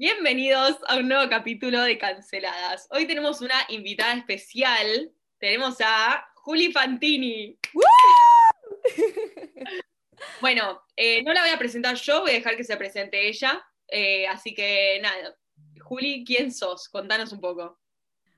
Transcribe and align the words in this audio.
Bienvenidos 0.00 0.76
a 0.86 0.98
un 0.98 1.08
nuevo 1.08 1.28
capítulo 1.28 1.82
de 1.82 1.98
Canceladas. 1.98 2.86
Hoy 2.92 3.04
tenemos 3.08 3.40
una 3.40 3.56
invitada 3.68 4.14
especial. 4.14 5.10
Tenemos 5.38 5.78
a 5.80 6.24
Juli 6.36 6.70
Fantini. 6.70 7.58
bueno, 10.40 10.80
eh, 10.94 11.24
no 11.24 11.32
la 11.32 11.40
voy 11.40 11.50
a 11.50 11.58
presentar 11.58 11.96
yo, 11.96 12.20
voy 12.20 12.30
a 12.30 12.34
dejar 12.34 12.56
que 12.56 12.62
se 12.62 12.76
presente 12.76 13.28
ella. 13.28 13.60
Eh, 13.88 14.28
así 14.28 14.54
que 14.54 15.00
nada, 15.02 15.36
Juli, 15.80 16.24
¿quién 16.24 16.52
sos? 16.52 16.88
Contanos 16.88 17.32
un 17.32 17.40
poco. 17.40 17.80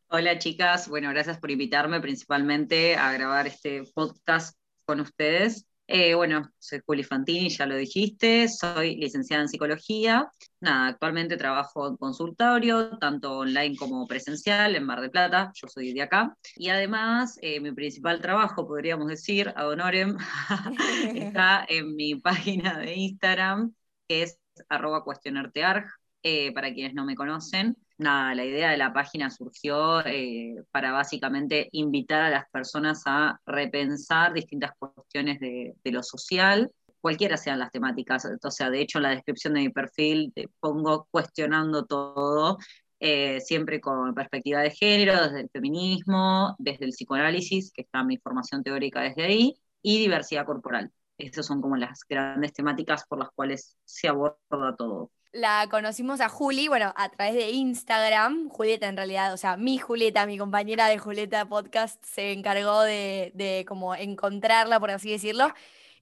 Hola 0.09 0.39
chicas, 0.39 0.89
bueno, 0.89 1.11
gracias 1.11 1.39
por 1.39 1.51
invitarme 1.51 2.01
principalmente 2.01 2.97
a 2.97 3.13
grabar 3.13 3.47
este 3.47 3.83
podcast 3.93 4.59
con 4.87 5.01
ustedes. 5.01 5.67
Eh, 5.93 6.15
bueno, 6.15 6.49
soy 6.61 6.81
Juli 6.87 7.03
Fantini, 7.03 7.49
ya 7.49 7.67
lo 7.67 7.75
dijiste, 7.75 8.47
soy 8.49 8.95
licenciada 8.95 9.43
en 9.43 9.49
psicología. 9.49 10.31
Actualmente 10.61 11.37
trabajo 11.37 11.89
en 11.89 11.97
consultorio, 11.97 12.97
tanto 12.99 13.39
online 13.39 13.75
como 13.77 14.07
presencial, 14.07 14.77
en 14.77 14.85
Mar 14.85 15.01
de 15.01 15.11
Plata, 15.11 15.51
yo 15.53 15.67
soy 15.67 15.93
de 15.93 16.03
acá. 16.03 16.37
Y 16.55 16.69
además, 16.69 17.41
eh, 17.43 17.59
mi 17.59 17.73
principal 17.73 18.21
trabajo, 18.21 18.69
podríamos 18.69 19.09
decir, 19.09 19.53
ad 19.57 19.69
honorem, 19.69 20.17
está 21.17 21.67
en 21.69 21.97
mi 21.97 22.15
página 22.21 22.79
de 22.79 22.95
Instagram, 22.95 23.75
que 24.07 24.23
es 24.23 24.39
arroba 24.69 25.03
cuestionartearg, 25.03 25.87
eh, 26.23 26.53
para 26.53 26.73
quienes 26.73 26.95
no 26.95 27.05
me 27.05 27.17
conocen 27.17 27.77
nada, 28.01 28.35
la 28.35 28.45
idea 28.45 28.71
de 28.71 28.77
la 28.77 28.93
página 28.93 29.31
surgió 29.31 30.05
eh, 30.07 30.57
para 30.71 30.93
básicamente 30.93 31.69
invitar 31.73 32.23
a 32.23 32.31
las 32.31 32.51
personas 32.51 33.03
a 33.07 33.41
repensar 33.47 34.33
distintas 34.33 34.73
cuestiones 34.79 35.41
de, 35.41 35.75
lo 35.85 36.03
social, 36.03 36.71
cualquiera 37.01 37.37
sean 37.37 37.59
las 37.59 37.71
temáticas. 37.71 38.27
O 38.43 38.51
sea, 38.51 38.71
de 38.71 38.81
hecho, 38.81 38.99
en 38.99 39.05
la 39.05 39.11
descripción 39.11 39.55
de 39.55 39.61
mi 39.61 39.69
perfil 39.71 40.33
te 40.35 40.49
pongo 40.61 41.07
cuestionando 41.11 41.85
todo, 41.87 42.59
eh, 43.01 43.41
siempre 43.41 43.81
con 43.81 44.15
perspectiva 44.15 44.61
de 44.61 44.71
género, 44.71 45.23
desde 45.23 45.41
el 45.43 45.51
feminismo, 45.51 46.57
desde 46.59 46.87
el 46.87 46.91
psicoanálisis, 46.93 47.73
que 47.73 47.83
está 47.83 48.05
mi 48.05 48.19
formación 48.19 48.63
teórica 48.63 49.01
desde 49.03 49.25
ahí, 49.25 49.57
y 49.83 49.99
diversidad 50.01 50.47
corporal. 50.47 50.91
Esas 51.19 51.47
son 51.47 51.61
como 51.61 51.77
las 51.77 52.01
grandes 52.09 52.53
temáticas 52.53 53.05
por 53.07 53.19
las 53.19 53.31
cuales 53.31 53.77
se 53.85 54.09
aborda 54.09 54.77
todo 54.77 55.11
la 55.33 55.69
conocimos 55.71 56.21
a 56.21 56.29
Juli, 56.29 56.69
bueno, 56.69 56.93
a 56.97 57.09
través 57.09 57.35
de 57.35 57.51
Instagram. 57.51 58.49
Julieta, 58.49 58.89
en 58.89 58.97
realidad, 58.97 59.33
o 59.33 59.37
sea, 59.37 59.57
mi 59.57 59.79
Julieta, 59.79 60.27
mi 60.27 60.39
compañera 60.39 60.89
de 60.89 60.99
Julieta 60.99 61.49
Podcast, 61.49 62.05
se 62.05 62.33
encargó 62.33 62.83
de, 62.83 63.31
de 63.35 63.65
como 63.67 63.95
encontrarla, 63.95 64.81
por 64.81 64.91
así 64.91 65.11
decirlo. 65.11 65.53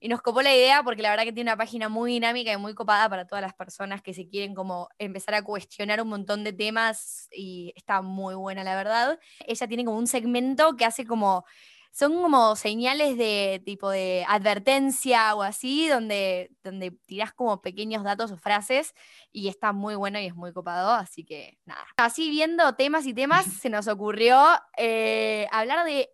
Y 0.01 0.09
nos 0.09 0.23
copó 0.23 0.43
la 0.43 0.55
idea 0.55 0.83
porque 0.85 1.03
la 1.03 1.11
verdad 1.11 1.25
que 1.25 1.33
tiene 1.33 1.51
una 1.51 1.57
página 1.57 1.89
muy 1.89 2.13
dinámica 2.13 2.53
y 2.53 2.57
muy 2.57 2.73
copada 2.75 3.09
para 3.09 3.27
todas 3.27 3.43
las 3.43 3.55
personas 3.55 4.01
que 4.01 4.15
se 4.15 4.29
quieren 4.29 4.55
como 4.55 4.89
empezar 4.99 5.35
a 5.35 5.43
cuestionar 5.43 6.01
un 6.01 6.09
montón 6.09 6.45
de 6.45 6.53
temas 6.53 7.29
y 7.33 7.73
está 7.77 8.01
muy 8.01 8.37
buena, 8.37 8.63
la 8.63 8.77
verdad. 8.77 9.19
Ella 9.47 9.67
tiene 9.67 9.85
como 9.85 9.99
un 9.99 10.07
segmento 10.07 10.77
que 10.77 10.85
hace 10.85 11.05
como 11.05 11.45
son 11.99 12.23
como 12.23 12.55
señales 12.55 13.19
de 13.19 13.61
tipo 13.65 13.91
de 13.91 14.25
advertencia 14.29 15.35
o 15.35 15.43
así, 15.43 15.89
donde, 15.89 16.49
donde 16.63 16.93
tirás 17.07 17.33
como 17.33 17.61
pequeños 17.61 18.05
datos 18.05 18.31
o 18.31 18.37
frases 18.37 18.95
y 19.33 19.49
está 19.49 19.73
muy 19.73 19.97
bueno 19.97 20.21
y 20.21 20.27
es 20.27 20.37
muy 20.37 20.53
copado, 20.53 20.93
así 20.93 21.25
que 21.25 21.59
nada. 21.65 21.85
Así 21.97 22.31
viendo 22.31 22.77
temas 22.77 23.05
y 23.05 23.15
temas, 23.15 23.47
se 23.63 23.69
nos 23.69 23.89
ocurrió 23.89 24.41
eh, 24.77 25.49
hablar 25.51 25.85
de 25.85 26.09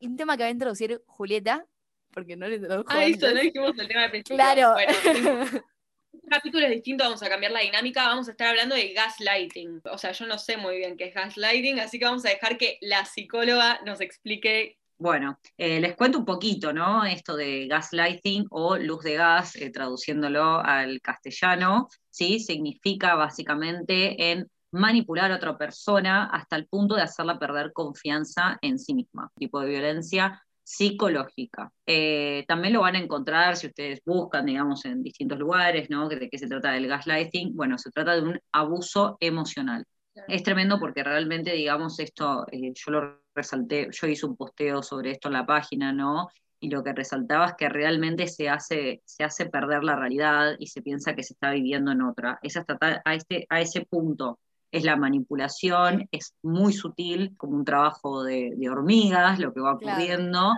un 0.00 0.16
tema 0.16 0.38
que 0.38 0.44
va 0.44 0.46
a 0.46 0.52
introducir 0.52 1.02
Julieta, 1.06 1.66
porque 2.14 2.34
no 2.34 2.48
le 2.48 2.56
introdujo. 2.56 2.88
Ah, 2.88 3.04
eso, 3.04 3.30
no 3.30 3.42
dijimos 3.42 3.78
el 3.78 3.88
tema 3.88 4.02
de 4.04 4.08
principio. 4.08 4.36
Claro. 4.36 4.72
Bueno, 4.72 4.94
capítulo 6.30 6.64
es 6.64 6.72
distinto, 6.72 7.04
vamos 7.04 7.22
a 7.22 7.28
cambiar 7.28 7.52
la 7.52 7.60
dinámica, 7.60 8.06
vamos 8.06 8.26
a 8.28 8.30
estar 8.30 8.48
hablando 8.48 8.74
de 8.74 8.94
gaslighting. 8.94 9.82
O 9.92 9.98
sea, 9.98 10.12
yo 10.12 10.26
no 10.26 10.38
sé 10.38 10.56
muy 10.56 10.78
bien 10.78 10.96
qué 10.96 11.08
es 11.08 11.14
gaslighting, 11.14 11.78
así 11.78 11.98
que 11.98 12.06
vamos 12.06 12.24
a 12.24 12.30
dejar 12.30 12.56
que 12.56 12.78
la 12.80 13.04
psicóloga 13.04 13.82
nos 13.84 14.00
explique 14.00 14.79
bueno, 15.00 15.38
eh, 15.56 15.80
les 15.80 15.96
cuento 15.96 16.18
un 16.18 16.26
poquito, 16.26 16.74
¿no? 16.74 17.04
Esto 17.06 17.34
de 17.34 17.66
gaslighting 17.66 18.46
o 18.50 18.76
luz 18.76 19.02
de 19.02 19.14
gas, 19.14 19.56
eh, 19.56 19.70
traduciéndolo 19.70 20.60
al 20.60 21.00
castellano, 21.00 21.88
¿sí? 22.10 22.38
Significa 22.38 23.14
básicamente 23.14 24.30
en 24.30 24.46
manipular 24.72 25.32
a 25.32 25.36
otra 25.36 25.56
persona 25.56 26.26
hasta 26.26 26.56
el 26.56 26.66
punto 26.66 26.96
de 26.96 27.02
hacerla 27.02 27.38
perder 27.38 27.72
confianza 27.72 28.58
en 28.60 28.78
sí 28.78 28.92
misma, 28.92 29.30
tipo 29.36 29.60
de 29.60 29.70
violencia 29.70 30.42
psicológica. 30.62 31.72
Eh, 31.86 32.44
también 32.46 32.74
lo 32.74 32.82
van 32.82 32.96
a 32.96 33.00
encontrar 33.00 33.56
si 33.56 33.68
ustedes 33.68 34.02
buscan, 34.04 34.44
digamos, 34.44 34.84
en 34.84 35.02
distintos 35.02 35.38
lugares, 35.38 35.88
¿no? 35.88 36.08
¿De 36.10 36.28
qué 36.28 36.38
se 36.38 36.46
trata 36.46 36.72
del 36.72 36.88
gaslighting? 36.88 37.56
Bueno, 37.56 37.78
se 37.78 37.90
trata 37.90 38.16
de 38.16 38.22
un 38.22 38.38
abuso 38.52 39.16
emocional. 39.18 39.86
Es 40.28 40.42
tremendo 40.42 40.78
porque 40.78 41.02
realmente, 41.02 41.52
digamos, 41.52 41.98
esto, 41.98 42.46
yo 42.52 42.92
lo 42.92 43.20
resalté, 43.34 43.88
yo 43.90 44.06
hice 44.06 44.26
un 44.26 44.36
posteo 44.36 44.82
sobre 44.82 45.12
esto 45.12 45.28
en 45.28 45.34
la 45.34 45.46
página, 45.46 45.92
¿no? 45.92 46.28
Y 46.58 46.70
lo 46.70 46.84
que 46.84 46.92
resaltaba 46.92 47.46
es 47.46 47.54
que 47.54 47.68
realmente 47.68 48.26
se 48.26 48.48
hace, 48.48 49.02
se 49.04 49.24
hace 49.24 49.46
perder 49.46 49.82
la 49.82 49.96
realidad 49.96 50.56
y 50.58 50.66
se 50.66 50.82
piensa 50.82 51.14
que 51.14 51.22
se 51.22 51.32
está 51.32 51.50
viviendo 51.50 51.92
en 51.92 52.02
otra. 52.02 52.38
Es 52.42 52.56
hasta 52.56 52.78
a, 53.04 53.14
este, 53.14 53.46
a 53.48 53.60
ese 53.60 53.86
punto. 53.86 54.38
Es 54.70 54.84
la 54.84 54.96
manipulación, 54.96 56.06
es 56.12 56.34
muy 56.42 56.72
sutil, 56.72 57.34
como 57.36 57.56
un 57.56 57.64
trabajo 57.64 58.22
de, 58.22 58.54
hormigas, 58.70 59.38
lo 59.38 59.52
que 59.52 59.60
va 59.60 59.74
ocurriendo, 59.74 60.52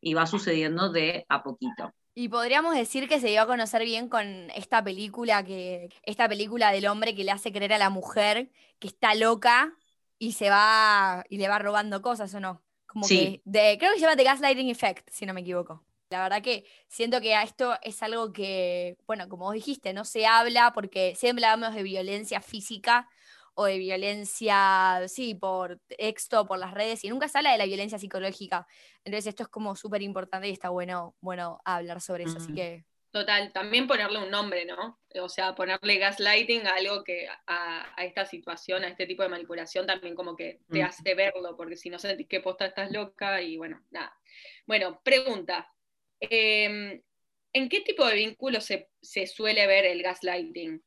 y 0.00 0.14
va 0.14 0.26
sucediendo 0.26 0.90
de 0.90 1.26
a 1.28 1.42
poquito. 1.42 1.92
Y 2.18 2.30
podríamos 2.30 2.74
decir 2.74 3.10
que 3.10 3.20
se 3.20 3.28
dio 3.28 3.42
a 3.42 3.46
conocer 3.46 3.84
bien 3.84 4.08
con 4.08 4.50
esta 4.52 4.82
película 4.82 5.44
que 5.44 5.90
esta 6.02 6.26
película 6.26 6.72
del 6.72 6.86
hombre 6.86 7.14
que 7.14 7.24
le 7.24 7.30
hace 7.30 7.52
creer 7.52 7.74
a 7.74 7.78
la 7.78 7.90
mujer 7.90 8.50
que 8.78 8.88
está 8.88 9.14
loca 9.14 9.76
y 10.18 10.32
se 10.32 10.48
va 10.48 11.26
y 11.28 11.36
le 11.36 11.46
va 11.46 11.58
robando 11.58 12.00
cosas 12.00 12.32
o 12.32 12.40
no. 12.40 12.64
Como 12.86 13.06
que 13.06 13.42
de, 13.44 13.76
creo 13.78 13.92
que 13.92 13.98
se 13.98 14.06
llama 14.06 14.16
The 14.16 14.24
Gaslighting 14.24 14.70
Effect, 14.70 15.10
si 15.10 15.26
no 15.26 15.34
me 15.34 15.42
equivoco. 15.42 15.84
La 16.08 16.22
verdad 16.22 16.40
que 16.40 16.64
siento 16.88 17.20
que 17.20 17.38
esto 17.42 17.76
es 17.82 18.02
algo 18.02 18.32
que, 18.32 18.96
bueno, 19.06 19.28
como 19.28 19.44
vos 19.44 19.54
dijiste, 19.54 19.92
no 19.92 20.06
se 20.06 20.24
habla 20.24 20.72
porque 20.72 21.14
siempre 21.16 21.44
hablamos 21.44 21.76
de 21.76 21.82
violencia 21.82 22.40
física 22.40 23.10
o 23.56 23.64
de 23.64 23.78
violencia, 23.78 25.02
sí, 25.08 25.34
por 25.34 25.80
texto, 25.88 26.46
por 26.46 26.58
las 26.58 26.74
redes, 26.74 27.02
y 27.04 27.08
nunca 27.08 27.26
se 27.26 27.38
habla 27.38 27.52
de 27.52 27.58
la 27.58 27.66
violencia 27.66 27.98
psicológica. 27.98 28.66
Entonces 29.04 29.28
esto 29.28 29.44
es 29.44 29.48
como 29.48 29.74
súper 29.74 30.02
importante 30.02 30.48
y 30.48 30.52
está 30.52 30.68
bueno, 30.68 31.16
bueno 31.20 31.60
hablar 31.64 32.00
sobre 32.00 32.24
eso. 32.24 32.36
Así 32.36 32.54
que 32.54 32.84
Total, 33.16 33.50
también 33.50 33.86
ponerle 33.86 34.18
un 34.18 34.30
nombre, 34.30 34.66
¿no? 34.66 35.00
O 35.22 35.28
sea, 35.30 35.54
ponerle 35.54 35.96
gaslighting 35.96 36.66
a 36.66 36.74
algo 36.74 37.02
que 37.02 37.26
a, 37.46 37.94
esta 38.04 38.26
situación, 38.26 38.84
a 38.84 38.88
este 38.88 39.06
tipo 39.06 39.22
de 39.22 39.30
manipulación, 39.30 39.86
también 39.86 40.14
como 40.14 40.36
que 40.36 40.60
te 40.70 40.82
hace 40.82 41.14
verlo, 41.14 41.56
porque 41.56 41.76
si 41.76 41.88
no 41.88 41.98
sentís 41.98 42.28
que 42.28 42.42
posta 42.42 42.66
estás 42.66 42.92
loca 42.92 43.40
y 43.40 43.56
bueno, 43.56 43.82
nada. 43.90 44.14
Bueno, 44.66 45.00
pregunta. 45.02 45.72
Em, 46.20 47.00
¿En 47.54 47.68
qué 47.70 47.80
tipo 47.80 48.04
de 48.04 48.16
vínculo 48.16 48.60
se, 48.60 48.90
se, 49.00 49.26
suele 49.26 49.66
ver 49.66 49.86
el 49.86 50.02
gaslighting? 50.02 50.82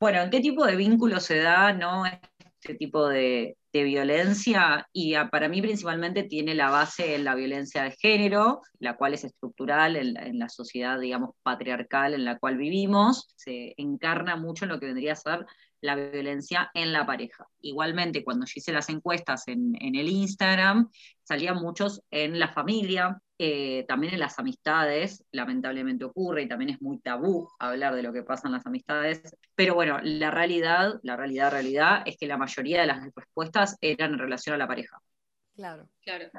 Bueno, 0.00 0.20
¿en 0.20 0.30
qué 0.30 0.40
tipo 0.40 0.64
de 0.64 0.76
vínculo 0.76 1.18
se 1.18 1.38
da, 1.38 1.72
no? 1.72 2.04
Este 2.06 2.74
tipo 2.74 3.08
de, 3.08 3.56
violencia 3.72 4.88
y 4.92 5.14
para 5.30 5.48
mí 5.48 5.62
principalmente 5.62 6.24
tiene 6.24 6.52
la 6.56 6.68
base 6.68 7.14
en 7.14 7.22
la 7.22 7.36
violencia 7.36 7.84
de 7.84 7.92
género, 7.92 8.60
la 8.80 8.96
cual 8.96 9.14
es 9.14 9.22
estructural 9.22 9.94
en 9.94 10.38
la, 10.38 10.48
sociedad, 10.48 10.98
digamos, 10.98 11.36
patriarcal 11.44 12.14
en 12.14 12.24
la 12.24 12.38
cual 12.38 12.56
vivimos, 12.56 13.28
se 13.36 13.74
encarna 13.76 14.34
mucho 14.34 14.64
en 14.64 14.70
lo 14.70 14.80
que 14.80 14.86
vendría 14.86 15.12
a 15.12 15.16
ser 15.16 15.46
la 15.80 15.94
violencia 15.94 16.70
en 16.74 16.92
la 16.92 17.06
pareja. 17.06 17.46
Igualmente, 17.60 18.24
cuando 18.24 18.46
yo 18.46 18.52
hice 18.56 18.72
las 18.72 18.88
encuestas 18.88 19.48
en, 19.48 19.74
en 19.80 19.94
el 19.94 20.08
Instagram, 20.08 20.90
salían 21.22 21.56
muchos 21.56 22.02
en 22.10 22.38
la 22.38 22.48
familia, 22.48 23.20
eh, 23.40 23.84
también 23.86 24.14
en 24.14 24.20
las 24.20 24.38
amistades, 24.40 25.24
lamentablemente 25.30 26.04
ocurre 26.04 26.42
y 26.42 26.48
también 26.48 26.70
es 26.70 26.82
muy 26.82 26.98
tabú 26.98 27.48
hablar 27.60 27.94
de 27.94 28.02
lo 28.02 28.12
que 28.12 28.24
pasa 28.24 28.48
en 28.48 28.52
las 28.52 28.66
amistades, 28.66 29.22
pero 29.54 29.74
bueno, 29.74 30.00
la 30.02 30.32
realidad, 30.32 30.94
la 31.04 31.16
realidad, 31.16 31.52
realidad 31.52 32.02
es 32.04 32.16
que 32.16 32.26
la 32.26 32.36
mayoría 32.36 32.80
de 32.80 32.88
las 32.88 33.00
respuestas 33.14 33.76
eran 33.80 34.14
en 34.14 34.18
relación 34.18 34.54
a 34.54 34.58
la 34.58 34.66
pareja. 34.66 35.00
Claro, 35.54 35.88
claro. 36.02 36.30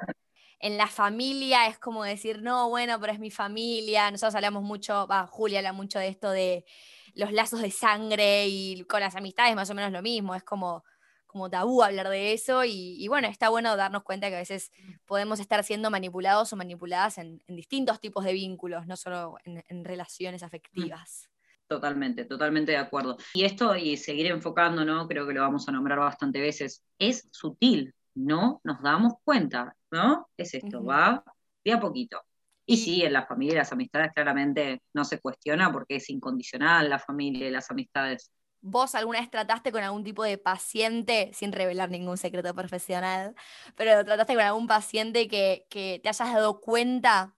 En 0.58 0.76
la 0.76 0.88
familia 0.88 1.66
es 1.68 1.78
como 1.78 2.04
decir, 2.04 2.42
no, 2.42 2.68
bueno, 2.68 3.00
pero 3.00 3.14
es 3.14 3.18
mi 3.18 3.30
familia. 3.30 4.10
Nosotros 4.10 4.34
hablamos 4.34 4.62
mucho, 4.62 5.06
va, 5.06 5.26
Julia 5.26 5.60
habla 5.60 5.72
mucho 5.72 5.98
de 5.98 6.08
esto 6.08 6.30
de 6.30 6.66
los 7.14 7.32
lazos 7.32 7.62
de 7.62 7.70
sangre 7.70 8.46
y 8.48 8.84
con 8.84 9.00
las 9.00 9.16
amistades 9.16 9.54
más 9.54 9.70
o 9.70 9.74
menos 9.74 9.92
lo 9.92 10.02
mismo. 10.02 10.34
Es 10.34 10.42
como, 10.42 10.84
como 11.26 11.48
tabú 11.48 11.82
hablar 11.82 12.08
de 12.08 12.32
eso 12.32 12.64
y, 12.64 13.06
bueno, 13.08 13.28
está 13.28 13.48
bueno 13.48 13.76
darnos 13.76 14.02
cuenta 14.02 14.28
que 14.28 14.36
a 14.36 14.40
veces 14.40 14.70
podemos 15.06 15.40
estar 15.40 15.62
siendo 15.64 15.90
manipulados 15.90 16.52
o 16.52 16.56
manipuladas 16.56 17.18
en, 17.18 17.40
distintos 17.48 18.00
tipos 18.00 18.24
de 18.24 18.32
vínculos, 18.32 18.86
no 18.86 18.96
solo 18.96 19.36
en, 19.44 19.84
relaciones 19.84 20.42
afectivas. 20.42 21.28
Totalmente, 21.68 22.24
totalmente 22.24 22.72
de 22.72 22.78
acuerdo. 22.78 23.16
Y 23.32 23.44
esto, 23.44 23.76
y 23.76 23.96
seguir 23.96 24.26
enfocando, 24.26 24.84
¿no? 24.84 25.06
Creo 25.06 25.26
que 25.26 25.34
lo 25.34 25.42
vamos 25.42 25.68
a 25.68 25.72
nombrar 25.72 26.00
bastante 26.00 26.40
veces, 26.40 26.82
es 26.98 27.28
sutil, 27.30 27.94
¿no? 28.14 28.60
Nos 28.64 28.82
damos 28.82 29.14
cuenta, 29.22 29.76
¿no? 29.92 30.28
Es 30.36 30.54
esto, 30.54 30.84
va 30.84 31.22
de 31.64 31.72
a 31.72 31.78
poquito. 31.78 32.20
Y 32.66 32.76
sí, 32.76 33.02
en 33.02 33.12
la 33.12 33.26
familia 33.26 33.54
y 33.54 33.56
las 33.56 33.72
amistades 33.72 34.12
claramente 34.14 34.82
no 34.94 35.04
se 35.04 35.18
cuestiona 35.18 35.72
porque 35.72 35.96
es 35.96 36.08
incondicional 36.10 36.88
la 36.88 36.98
familia 36.98 37.48
y 37.48 37.50
las 37.50 37.70
amistades 37.70 38.30
vos 38.62 38.94
alguna 38.94 39.20
vez 39.20 39.30
trataste 39.30 39.72
con 39.72 39.82
algún 39.82 40.04
tipo 40.04 40.22
de 40.24 40.38
paciente, 40.38 41.30
sin 41.32 41.52
revelar 41.52 41.90
ningún 41.90 42.16
secreto 42.16 42.54
profesional, 42.54 43.34
pero 43.76 44.04
trataste 44.04 44.34
con 44.34 44.44
algún 44.44 44.66
paciente 44.66 45.28
que, 45.28 45.66
te 45.70 46.08
hayas 46.08 46.32
dado 46.32 46.60
cuenta 46.60 47.34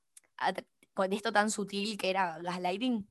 con 0.94 1.12
esto 1.12 1.32
tan 1.32 1.50
sutil 1.50 1.96
que 1.96 2.10
era 2.10 2.38
gaslighting? 2.38 3.06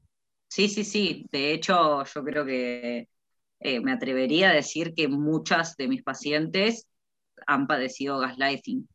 Sí, 0.47 0.67
sí, 0.67 0.83
sí. 0.83 1.25
De 1.31 1.53
hecho, 1.53 2.03
yo 2.03 2.23
creo 2.23 2.45
que 2.45 3.07
eh, 3.59 3.79
me 3.79 3.93
atrevería 3.93 4.49
a 4.49 4.53
decir 4.53 4.93
que 4.93 5.07
muchas 5.07 5.77
de 5.77 5.87
mis 5.87 6.03
pacientes 6.03 6.87
han 7.47 7.67
padecido 7.67 8.19
gaslighting 8.19 8.87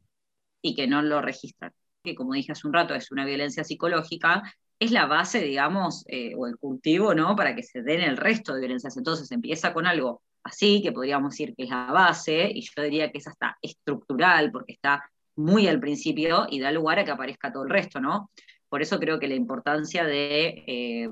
y 0.61 0.75
que 0.75 0.87
no 0.87 1.03
lo 1.03 1.23
registran. 1.23 1.73
Que 2.06 2.14
como 2.14 2.32
dije 2.32 2.53
hace 2.53 2.67
un 2.67 2.73
rato, 2.73 2.94
es 2.94 3.12
una 3.12 3.26
violencia 3.26 3.64
psicológica 3.64 4.43
es 4.79 4.91
la 4.91 5.06
base, 5.06 5.41
digamos, 5.41 6.05
eh, 6.08 6.35
o 6.37 6.47
el 6.47 6.58
cultivo, 6.58 7.14
¿no? 7.14 7.35
Para 7.35 7.55
que 7.55 7.62
se 7.62 7.82
den 7.82 8.03
el 8.03 8.17
resto 8.17 8.55
de 8.55 8.61
violencias. 8.61 8.97
Entonces 8.97 9.31
empieza 9.32 9.73
con 9.73 9.87
algo 9.87 10.23
así, 10.43 10.82
que 10.82 10.93
podríamos 10.93 11.32
decir 11.32 11.55
que 11.56 11.64
es 11.64 11.70
la 11.70 11.87
base, 11.93 12.50
y 12.55 12.62
yo 12.62 12.82
diría 12.82 13.11
que 13.11 13.19
es 13.19 13.26
hasta 13.26 13.56
estructural, 13.62 14.53
porque 14.53 14.75
está 14.75 15.03
muy 15.37 15.67
al 15.67 15.81
principio 15.81 16.47
y 16.50 16.61
da 16.61 16.70
lugar 16.73 16.99
a 16.99 17.05
que 17.05 17.11
aparezca 17.11 17.53
todo 17.53 17.64
el 17.64 17.70
resto, 17.70 18.00
¿no? 18.00 18.31
Por 18.69 18.82
eso 18.82 18.99
creo 18.99 19.19
que 19.19 19.29
la 19.29 19.35
importancia 19.35 20.05
de, 20.05 20.64
eh, 20.67 21.11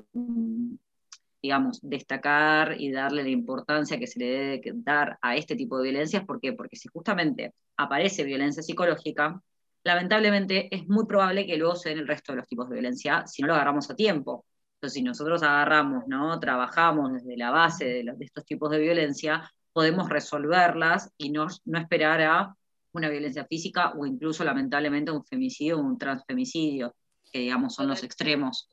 digamos, 1.43 1.79
destacar 1.82 2.81
y 2.81 2.91
darle 2.91 3.23
la 3.23 3.29
importancia 3.31 3.99
que 3.99 4.06
se 4.06 4.19
le 4.19 4.26
debe 4.26 4.61
dar 4.76 5.19
a 5.23 5.37
este 5.37 5.56
tipo 5.56 5.79
de 5.79 5.85
violencias, 5.85 6.25
¿por 6.25 6.41
qué? 6.41 6.52
Porque 6.52 6.76
si 6.76 6.88
justamente 6.88 7.55
aparece 7.76 8.25
violencia 8.25 8.62
psicológica, 8.62 9.41
lamentablemente 9.84 10.75
es 10.75 10.88
muy 10.88 11.06
probable 11.06 11.46
que 11.46 11.56
luego 11.56 11.76
se 11.76 11.90
den 11.90 11.98
el 11.98 12.08
resto 12.08 12.32
de 12.32 12.38
los 12.38 12.48
tipos 12.48 12.69
de 12.69 12.75
violencia 12.75 13.26
si 13.26 13.42
no 13.42 13.48
lo 13.48 13.54
agarramos 13.54 13.88
a 13.90 13.94
tiempo. 13.94 14.44
Entonces, 14.76 14.94
si 14.94 15.02
nosotros 15.02 15.42
agarramos, 15.42 16.04
¿no? 16.08 16.38
trabajamos 16.40 17.12
desde 17.12 17.36
la 17.36 17.50
base 17.50 17.84
de, 17.84 18.14
estos 18.20 18.44
tipos 18.44 18.70
de 18.70 18.78
violencia, 18.78 19.50
podemos 19.72 20.08
resolverlas 20.08 21.12
y 21.16 21.31
no, 21.31 21.46
no 21.64 21.78
esperar 21.78 22.20
a 22.22 22.56
una 22.92 23.08
violencia 23.08 23.44
física 23.46 23.92
o 23.96 24.06
incluso, 24.06 24.44
lamentablemente, 24.44 25.10
un 25.10 25.25
femicidio 25.25 25.78
o 25.78 25.81
un 25.81 25.98
transfemicidio, 25.98 26.94
que 27.32 27.40
digamos 27.40 27.75
son 27.75 27.88
los 27.88 28.02
extremos 28.04 28.69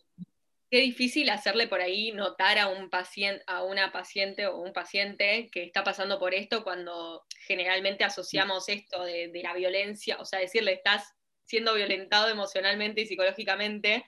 qué 0.72 0.80
difícil 0.80 1.30
hacerle 1.30 1.68
por 1.68 1.82
ahí 1.82 2.14
notar 2.14 2.58
a 2.58 2.70
un 2.70 2.90
paciente, 2.90 3.44
a 3.46 3.62
una 3.62 3.92
paciente 3.92 4.48
o 4.48 4.58
un 4.58 4.72
paciente 4.72 5.50
que 5.52 5.64
está 5.64 5.84
pasando 5.84 6.18
por 6.18 6.34
esto 6.34 6.64
cuando 6.64 7.26
generalmente 7.46 8.06
asociamos 8.06 8.70
esto 8.70 9.04
de, 9.04 9.30
la 9.44 9.54
violencia, 9.54 10.18
o 10.20 10.26
sea, 10.26 10.40
decirle 10.40 10.72
estás 10.72 11.14
siendo 11.44 11.74
violentado 11.74 12.30
emocionalmente 12.30 13.02
y 13.02 13.06
psicológicamente, 13.06 14.06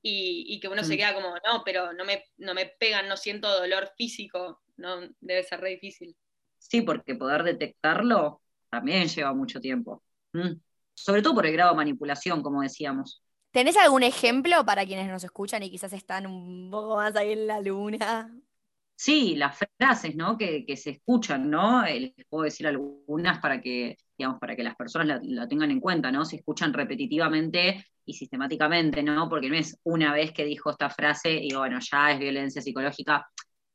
y, 0.00 0.58
que 0.60 0.68
uno 0.68 0.82
se 0.82 0.94
mm. 0.94 0.96
queda 0.96 1.14
como, 1.14 1.28
no, 1.28 1.62
pero 1.62 1.92
no 1.92 2.06
me, 2.06 2.24
no 2.38 2.54
me 2.54 2.64
pegan, 2.64 3.08
no 3.08 3.18
siento 3.18 3.52
dolor 3.52 3.92
físico, 3.94 4.62
no 4.78 5.00
debe 5.20 5.42
ser 5.42 5.60
re 5.60 5.70
difícil. 5.70 6.16
Sí, 6.56 6.80
porque 6.80 7.16
poder 7.16 7.42
detectarlo 7.42 8.40
también 8.70 9.08
lleva 9.08 9.34
mucho 9.34 9.60
tiempo. 9.60 10.02
Mm. 10.32 10.52
Sobre 10.94 11.20
todo 11.20 11.34
por 11.34 11.46
el 11.46 11.52
grado 11.52 11.72
de 11.72 11.76
manipulación, 11.76 12.42
como 12.42 12.62
decíamos. 12.62 13.22
¿Tenés 13.50 13.76
algún 13.76 14.02
ejemplo 14.02 14.64
para 14.64 14.84
quienes 14.84 15.08
nos 15.08 15.24
escuchan 15.24 15.62
y 15.62 15.70
quizás 15.70 15.92
están 15.92 16.26
un 16.26 16.70
poco 16.70 16.96
más 16.96 17.16
ahí 17.16 17.32
en 17.32 17.46
la 17.46 17.60
luna? 17.60 18.30
Sí, 18.94 19.36
las 19.36 19.56
frases, 19.78 20.16
¿no? 20.16 20.36
Que, 20.36 20.64
se 20.76 20.90
escuchan, 20.90 21.48
¿no? 21.48 21.84
Eh, 21.86 22.12
les 22.16 22.26
puedo 22.28 22.44
decir 22.44 22.66
algunas 22.66 23.38
para 23.38 23.60
que, 23.60 23.96
digamos, 24.18 24.40
para 24.40 24.56
que 24.56 24.64
las 24.64 24.74
personas 24.74 25.20
la, 25.22 25.46
tengan 25.46 25.70
en 25.70 25.80
cuenta, 25.80 26.10
¿no? 26.10 26.24
Se 26.24 26.36
escuchan 26.36 26.72
repetitivamente 26.72 27.86
y 28.04 28.14
sistemáticamente, 28.14 29.02
¿no? 29.02 29.28
Porque 29.28 29.48
no 29.48 29.56
es 29.56 29.78
una 29.84 30.12
vez 30.12 30.32
que 30.32 30.44
dijo 30.44 30.70
esta 30.70 30.90
frase 30.90 31.38
y 31.40 31.54
bueno, 31.54 31.78
ya 31.80 32.10
es 32.10 32.18
violencia 32.18 32.60
psicológica. 32.60 33.24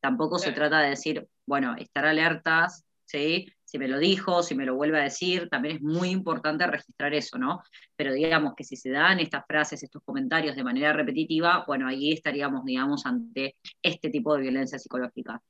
Tampoco 0.01 0.37
se 0.37 0.51
trata 0.51 0.81
de 0.81 0.89
decir, 0.89 1.25
bueno, 1.45 1.73
estar 1.77 2.05
alertas, 2.05 2.83
¿sí? 3.05 3.47
Si 3.73 3.79
me 3.79 3.87
lo 3.87 3.97
dijo, 3.97 4.43
si 4.43 4.53
me 4.53 4.67
lo 4.67 4.75
vuelve 4.75 4.99
a 4.99 5.03
decir, 5.03 5.49
también 5.49 5.77
es 5.77 5.81
muy 5.81 6.11
importante 6.11 6.67
registrar 6.67 7.11
eso, 7.15 7.39
¿no? 7.39 7.63
Pero 7.95 8.13
digamos 8.13 8.53
que 8.55 8.63
si 8.63 8.75
se 8.75 8.91
dan 8.91 9.19
estas 9.19 9.45
frases, 9.47 9.81
estos 9.81 10.03
comentarios 10.05 10.55
de 10.55 10.63
manera 10.63 10.93
repetitiva, 10.93 11.63
bueno, 11.65 11.87
ahí 11.87 12.11
estaríamos, 12.11 12.63
digamos, 12.65 13.07
ante 13.07 13.55
este 13.81 14.11
tipo 14.11 14.35
de 14.35 14.41
violencia 14.41 14.77
psicológica. 14.77 15.41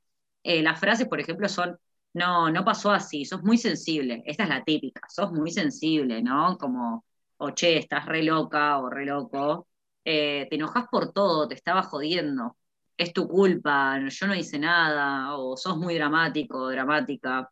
Eh, 0.42 0.62
las 0.62 0.80
frases, 0.80 1.06
por 1.06 1.20
ejemplo, 1.20 1.50
son, 1.50 1.76
no, 2.14 2.50
no 2.50 2.64
pasó 2.64 2.92
así, 2.92 3.26
sos 3.26 3.42
muy 3.42 3.58
sensible, 3.58 4.22
esta 4.24 4.44
es 4.44 4.48
la 4.48 4.64
típica, 4.64 5.02
sos 5.10 5.30
muy 5.30 5.50
sensible, 5.50 6.22
¿no? 6.22 6.56
Como, 6.56 7.04
o 7.36 7.50
che, 7.50 7.76
estás 7.76 8.06
re 8.06 8.22
loca 8.22 8.78
o 8.78 8.88
re 8.88 9.04
loco, 9.04 9.68
eh, 10.02 10.46
te 10.48 10.56
enojas 10.56 10.86
por 10.90 11.12
todo, 11.12 11.46
te 11.46 11.54
estaba 11.56 11.82
jodiendo, 11.82 12.56
es 12.96 13.12
tu 13.12 13.28
culpa, 13.28 13.98
yo 14.08 14.26
no 14.26 14.34
hice 14.34 14.58
nada, 14.58 15.36
o 15.36 15.56
sos 15.58 15.76
muy 15.76 15.94
dramático, 15.96 16.70
dramática. 16.70 17.50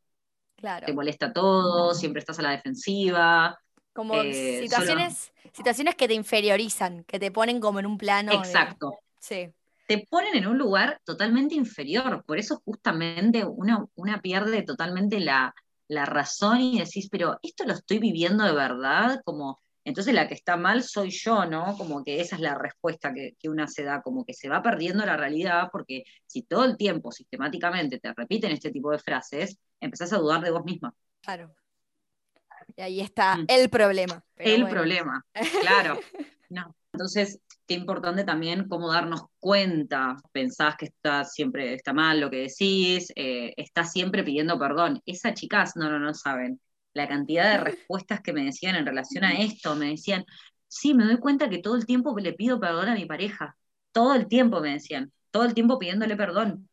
Te 0.87 0.93
molesta 0.93 1.33
todo, 1.33 1.95
siempre 1.95 2.21
estás 2.21 2.39
a 2.39 2.43
la 2.43 2.51
defensiva. 2.51 3.59
Como 3.93 4.15
eh, 4.15 4.61
situaciones, 4.63 5.33
situaciones 5.53 5.95
que 5.97 6.09
te 6.09 6.15
inferiorizan, 6.15 7.05
que 7.05 7.19
te 7.19 7.31
ponen 7.31 7.61
como 7.61 7.81
en 7.81 7.87
un 7.87 7.99
plano. 7.99 8.33
Exacto. 8.33 8.99
Sí. 9.19 9.53
Te 9.87 10.07
ponen 10.09 10.37
en 10.37 10.47
un 10.47 10.59
lugar 10.59 11.01
totalmente 11.05 11.55
inferior. 11.55 12.25
Por 12.25 12.39
eso 12.39 12.63
justamente 12.65 13.45
una, 13.45 13.85
una 13.95 14.21
pierde 14.23 14.63
totalmente 14.63 15.21
la, 15.21 15.55
la 15.89 16.07
razón 16.07 16.61
y 16.61 16.79
decís, 16.79 17.09
pero 17.11 17.39
esto 17.43 17.65
lo 17.65 17.75
estoy 17.75 17.99
viviendo 17.99 18.45
de 18.45 18.53
verdad, 18.53 19.21
como 19.25 19.61
entonces 19.85 20.15
la 20.15 20.29
que 20.29 20.35
está 20.35 20.57
mal 20.57 20.83
soy 20.83 21.11
yo, 21.11 21.45
¿no? 21.45 21.77
Como 21.77 22.05
que 22.05 22.21
esa 22.21 22.37
es 22.37 22.43
la 22.43 22.57
respuesta 22.57 23.13
que, 23.13 23.35
que, 23.39 23.49
una 23.49 23.67
se 23.67 23.83
da, 23.83 24.03
como 24.03 24.25
que 24.25 24.35
se 24.35 24.49
va 24.49 24.63
perdiendo 24.63 25.05
la 25.05 25.17
realidad, 25.17 25.69
porque 25.73 26.05
si 26.27 26.43
todo 26.43 26.65
el 26.65 26.77
tiempo 26.77 27.11
sistemáticamente 27.11 27.99
te 27.99 28.13
repiten 28.15 28.53
este 28.53 28.71
tipo 28.71 28.91
de 28.91 28.99
frases, 28.99 29.59
empezás 29.81 30.13
a 30.13 30.19
dudar 30.19 30.43
de 30.43 30.51
vos 30.51 30.65
misma. 30.65 30.95
Claro. 31.21 31.55
Y 32.77 32.83
ahí 32.83 33.01
está 33.01 33.37
mm. 33.37 33.47
el 33.49 33.69
problema. 33.71 34.25
El 34.37 34.69
problema, 34.69 35.25
claro. 35.61 35.99
no. 36.49 36.75
Entonces, 36.93 37.41
qué 37.67 37.75
importante 37.75 38.23
también 38.23 38.69
cómo 38.69 38.93
darnos 38.93 39.23
cuenta. 39.39 40.17
Pensás 40.31 40.77
que 40.77 40.87
está 40.87 41.25
siempre 41.25 41.75
está 41.75 41.95
mal 41.95 42.21
lo 42.21 42.31
que 42.31 42.49
decís, 42.49 43.11
eh, 43.17 43.55
estás 43.57 43.93
siempre 43.93 44.23
pidiendo 44.23 44.59
perdón. 44.59 45.01
Esas 45.07 45.35
chicas, 45.35 45.73
no, 45.75 45.89
no, 45.89 45.99
no 45.99 46.13
saben 46.13 46.61
la 46.95 47.09
cantidad 47.09 47.53
de 47.53 47.59
respuestas 47.65 48.21
que 48.21 48.33
me 48.33 48.45
decían 48.45 48.77
en 48.77 48.87
relación 48.87 49.25
a 49.25 49.33
esto. 49.33 49.75
Me 49.77 49.91
decían, 49.91 50.25
sí, 50.69 50.95
me 50.95 51.05
doy 51.05 51.19
cuenta 51.19 51.51
que 51.51 51.59
todo 51.59 51.77
el 51.77 51.87
tiempo 51.87 52.17
le 52.19 52.33
pido 52.33 52.61
perdón 52.61 52.89
a 52.89 52.95
mi 52.95 53.07
pareja. 53.07 53.57
Todo 53.93 54.15
el 54.15 54.27
tiempo 54.27 54.61
me 54.61 54.73
decían, 54.73 55.13
todo 55.31 55.45
el 55.45 55.55
tiempo 55.55 55.79
pidiéndole 55.79 56.17
perdón. 56.17 56.69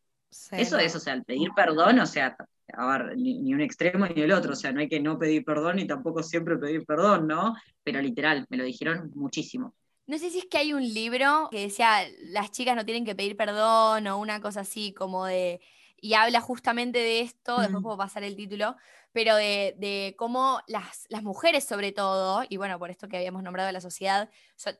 Eso 0.52 0.78
es, 0.78 0.94
o 0.94 1.00
sea, 1.00 1.14
el 1.14 1.24
pedir 1.24 1.50
perdón, 1.56 1.98
o 1.98 2.06
sea, 2.06 2.36
a 2.72 2.86
ver, 2.86 3.16
ni, 3.16 3.52
un 3.52 3.60
extremo 3.60 4.06
ni 4.06 4.22
el 4.22 4.32
otro, 4.32 4.52
o 4.52 4.56
sea, 4.56 4.70
no 4.70 4.80
hay 4.80 4.88
que 4.88 5.00
no 5.00 5.18
pedir 5.18 5.44
perdón 5.44 5.76
ni 5.76 5.86
tampoco 5.86 6.22
siempre 6.22 6.56
pedir 6.56 6.86
perdón, 6.86 7.26
¿no? 7.26 7.56
Pero 7.82 8.00
literal, 8.00 8.46
me 8.48 8.56
lo 8.56 8.64
dijeron 8.64 9.10
muchísimo. 9.14 9.74
No 10.06 10.18
sé 10.18 10.30
si 10.30 10.38
es 10.38 10.46
que 10.46 10.58
hay 10.58 10.72
un 10.72 10.82
libro 10.82 11.48
que 11.50 11.60
decía 11.60 12.02
las 12.22 12.50
chicas 12.50 12.76
no 12.76 12.84
tienen 12.84 13.04
que 13.04 13.14
pedir 13.14 13.36
perdón 13.36 14.06
o 14.06 14.18
una 14.18 14.40
cosa 14.40 14.60
así 14.60 14.92
como 14.92 15.26
de 15.26 15.60
y 16.00 16.14
habla 16.14 16.40
justamente 16.40 16.98
de 16.98 17.20
esto, 17.20 17.60
después 17.60 17.82
puedo 17.82 17.98
pasar 17.98 18.22
el 18.22 18.34
título, 18.34 18.76
pero 19.12 19.34
de, 19.36 20.14
cómo 20.16 20.60
las, 20.66 21.06
mujeres 21.22 21.64
sobre 21.64 21.92
todo, 21.92 22.44
y 22.48 22.56
bueno, 22.56 22.78
por 22.78 22.90
esto 22.90 23.08
que 23.08 23.16
habíamos 23.16 23.42
nombrado 23.42 23.68
a 23.68 23.72
la 23.72 23.80
sociedad, 23.80 24.30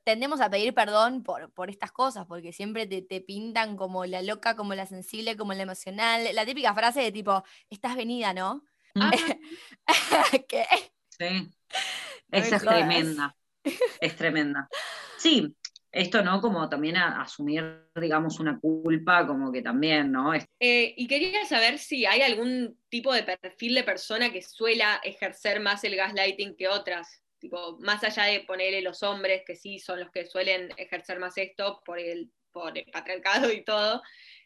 tendemos 0.04 0.40
a 0.40 0.50
pedir 0.50 0.75
perdón 0.75 1.22
por, 1.22 1.52
por 1.52 1.70
estas 1.70 1.92
cosas, 1.92 2.26
porque 2.26 2.52
siempre 2.52 2.87
te, 2.87 3.20
pintan 3.20 3.76
como 3.76 4.06
la 4.06 4.22
loca, 4.22 4.56
como 4.56 4.75
la 4.75 4.87
sensible, 4.87 5.37
como 5.37 5.52
la 5.52 5.62
emocional, 5.62 6.28
la 6.32 6.46
típica 6.46 6.75
frase 6.75 7.00
de 7.00 7.12
tipo, 7.12 7.42
estás 7.68 7.96
venida, 7.96 8.32
¿no? 8.32 8.64
¿Qué? 10.49 10.66
Sí, 11.08 11.50
esa 12.30 12.56
es 12.56 12.62
tremenda, 12.62 13.37
es 14.00 14.16
tremenda. 14.16 14.68
Sí, 15.18 15.54
esto, 15.92 16.23
¿no? 16.23 16.40
Como 16.40 16.68
también 16.68 16.97
asumir, 16.97 17.88
digamos, 17.97 18.38
una 18.38 18.59
culpa, 18.61 19.26
como 19.26 19.50
que 19.50 19.62
también, 19.62 20.12
¿no? 20.12 20.35
Eh, 20.35 20.94
y 20.97 21.06
quería 21.09 21.44
saber 21.44 21.78
si 21.78 22.06
hay 22.06 22.23
algún 22.23 22.78
tipo 22.88 23.12
de 23.12 23.25
perfil 23.25 23.75
de 23.75 23.82
persona 23.82 24.30
que 24.32 24.42
suela 24.42 25.00
ejercer 25.02 25.61
más 25.61 25.82
el 25.85 25.97
gaslighting 25.97 26.56
que 26.56 26.68
otras. 26.68 27.23
Tipo, 27.38 27.78
más 27.80 28.04
allá 28.04 28.25
de 28.25 28.40
ponerle 28.40 28.82
los 28.82 29.02
hombres, 29.02 29.42
que 29.47 29.56
sí 29.56 29.78
son 29.78 30.00
los 30.00 30.11
que 30.11 30.26
suelen 30.26 30.68
ejercer 30.76 31.18
más 31.18 31.38
esto 31.38 31.80
por 31.85 31.99
el, 31.99 32.30
por 32.52 32.76
el 32.76 32.85
patriarcado 32.92 33.50
y 33.50 33.64
todo, 33.64 34.02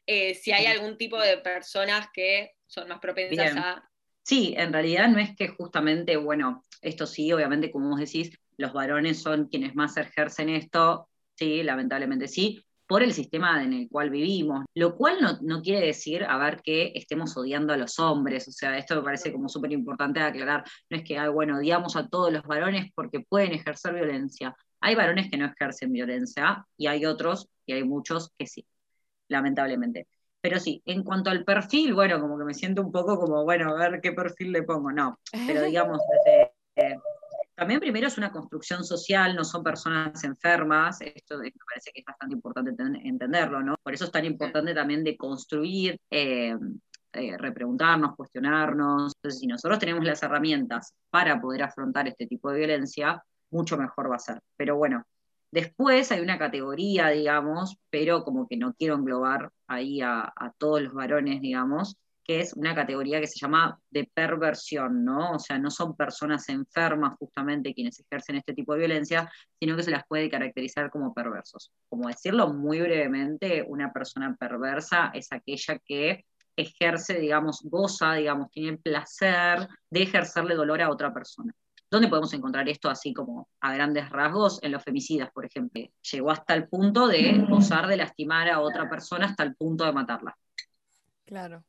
eh, 0.07 0.35
si 0.35 0.53
hay 0.53 0.67
algún 0.67 0.97
tipo 0.97 1.19
de 1.19 1.39
personas 1.39 2.09
que 2.13 2.53
son 2.67 2.89
más 2.89 3.01
propensas 3.01 3.57
a... 3.57 3.91
Sí, 4.23 4.55
en 4.57 4.73
realidad 4.73 5.09
no 5.09 5.19
es 5.19 5.35
que 5.37 5.49
justamente, 5.49 6.17
bueno, 6.17 6.63
esto 6.81 7.05
sí, 7.07 7.33
obviamente, 7.33 7.71
como 7.71 7.91
vos 7.91 8.01
decís, 8.01 8.39
los 8.57 8.73
varones 8.73 9.21
son 9.21 9.49
quienes 9.49 9.75
más 9.75 9.97
ejercen 9.97 10.49
esto, 10.49 11.09
sí, 11.37 11.63
lamentablemente 11.63 12.29
sí, 12.29 12.65
por 12.87 13.03
el 13.03 13.13
sistema 13.13 13.63
en 13.63 13.73
el 13.73 13.89
cual 13.89 14.11
vivimos, 14.11 14.65
lo 14.75 14.97
cual 14.97 15.17
no, 15.43 15.63
quiere 15.63 15.87
decir, 15.87 16.25
a 16.25 16.37
ver, 16.39 16.61
que 16.63 16.93
estemos 16.95 17.37
odiando 17.37 17.73
a 17.73 17.77
los 17.77 17.99
hombres, 17.99 18.47
o 18.49 18.53
sea, 18.53 18.77
esto 18.77 18.97
me 18.97 19.03
parece 19.03 19.33
como 19.33 19.49
súper 19.49 19.73
importante 19.73 20.21
aclarar, 20.21 20.65
no 20.91 20.97
es 20.97 21.05
que, 21.05 21.29
bueno, 21.29 21.59
odiamos 21.59 21.97
a 21.97 22.09
todos 22.09 22.33
los 22.33 22.43
varones 22.43 22.93
porque 22.95 23.21
pueden 23.21 23.53
ejercer 23.53 23.95
violencia, 23.95 24.55
hay 24.81 24.95
varones 24.95 25.31
que 25.31 25.39
no 25.39 25.47
ejercen 25.47 25.93
violencia 25.93 26.67
y 26.77 26.87
hay 26.87 27.07
otros, 27.07 27.49
y 27.67 27.73
hay 27.73 27.85
muchos 27.85 28.33
que 28.39 28.47
sí, 28.47 28.67
lamentablemente. 29.29 30.07
Pero 30.43 30.61
sí, 30.61 30.83
en 30.85 31.03
cuanto 31.03 31.31
al 31.31 31.43
perfil, 31.43 31.95
bueno, 31.95 32.21
como 32.21 32.39
que 32.39 32.45
me 32.45 32.53
siento 32.53 32.83
un 32.83 32.93
poco 32.93 33.19
como, 33.19 33.45
bueno, 33.45 33.75
a 33.75 33.89
ver 33.89 34.03
qué 34.03 34.13
perfil 34.13 34.53
le 34.53 34.63
pongo. 34.63 34.93
No, 34.93 35.19
pero 35.47 35.63
digamos, 35.63 35.99
desde, 36.27 36.53
también 37.55 37.81
primero 37.81 38.09
es 38.09 38.19
una 38.19 38.33
construcción 38.33 38.85
social, 38.85 39.37
no 39.37 39.45
son 39.45 39.63
personas 39.63 40.23
enfermas, 40.25 41.01
esto 41.01 41.39
me 41.39 41.53
parece 41.53 41.93
que 41.93 42.01
es 42.01 42.05
bastante 42.05 42.35
importante 42.35 42.75
entenderlo, 43.05 43.63
¿no? 43.63 43.77
Por 43.83 43.95
eso 43.95 44.05
es 44.05 44.11
tan 44.11 44.25
importante 44.25 44.75
también 44.75 45.05
de 45.05 45.17
construir, 45.17 45.99
eh, 46.11 46.57
eh, 47.13 47.39
repreguntarnos, 47.39 48.17
cuestionarnos. 48.17 49.13
Entonces, 49.17 49.41
si 49.41 49.47
nosotros 49.47 49.79
tenemos 49.79 50.05
las 50.05 50.23
herramientas 50.23 50.93
para 51.11 51.41
poder 51.41 51.63
afrontar 51.63 52.09
este 52.09 52.27
tipo 52.27 52.51
de 52.51 52.59
violencia, 52.59 53.23
mucho 53.51 53.77
mejor 53.77 54.11
va 54.11 54.17
a 54.17 54.19
ser. 54.19 54.41
Pero 54.57 54.77
bueno, 54.77 55.05
después 55.53 56.11
hay 56.11 56.21
una 56.21 56.39
categoría, 56.39 57.09
digamos, 57.09 57.77
pero 57.89 58.25
como 58.25 58.49
que 58.49 58.57
no 58.57 58.75
quiero 58.75 58.97
englobar 58.97 59.51
ahí 59.69 60.01
a, 60.01 60.33
a 60.35 60.53
todos 60.59 60.83
los 60.83 60.93
varones, 60.93 61.41
digamos, 61.41 61.97
que 62.25 62.41
es 62.41 62.55
una 62.55 62.75
categoría 62.75 63.21
que 63.21 63.27
se 63.27 63.39
llama 63.39 63.79
de 63.91 64.11
perversión, 64.13 65.05
¿no? 65.05 65.33
O 65.33 65.39
sea, 65.39 65.59
no 65.59 65.71
son 65.71 65.95
personas 65.95 66.49
enfermas 66.49 67.17
justamente 67.19 67.75
quienes 67.75 68.01
ejercen 68.01 68.37
este 68.37 68.55
tipo 68.55 68.73
de 68.73 68.81
violencia, 68.81 69.31
sino 69.61 69.77
que 69.77 69.83
se 69.83 69.91
las 69.91 70.07
puede 70.09 70.31
caracterizar 70.31 70.91
como 70.91 71.13
perversos. 71.13 71.71
Como 71.89 72.09
decirlo 72.09 72.53
muy 72.53 72.81
brevemente, 72.81 73.65
una 73.69 73.93
persona 73.93 74.35
perversa 74.39 75.11
es 75.15 75.31
aquella 75.33 75.79
que 75.85 76.25
ejerce, 76.57 77.19
digamos, 77.21 77.61
goza, 77.65 78.15
digamos, 78.15 78.51
tiene 78.51 78.79
placer 78.79 79.69
de 79.91 80.03
ejercerle 80.03 80.55
dolor 80.55 80.81
a 80.81 80.91
otra 80.91 81.13
persona. 81.13 81.53
¿Dónde 81.91 82.09
podemos 82.09 82.33
encontrar 82.33 82.69
esto 82.69 82.89
así 82.89 83.13
como 83.13 83.49
a 83.61 83.73
grandes 83.75 84.09
rasgos? 84.11 84.59
En 84.63 84.73
los 84.73 84.83
femicidas, 84.83 85.31
por 85.31 85.45
ejemplo. 85.45 85.83
Llegó 86.11 86.31
hasta 86.31 86.55
el 86.55 86.69
punto 86.69 87.07
de 87.07 87.45
gozar 87.49 87.87
de 87.87 87.97
lastimar 87.97 88.49
a 88.49 88.61
otra 88.61 88.89
persona 88.89 89.27
hasta 89.27 89.45
el 89.45 89.55
punto 89.55 89.85
de 89.85 89.93
matarla. 89.93 90.37
Claro. 91.25 91.65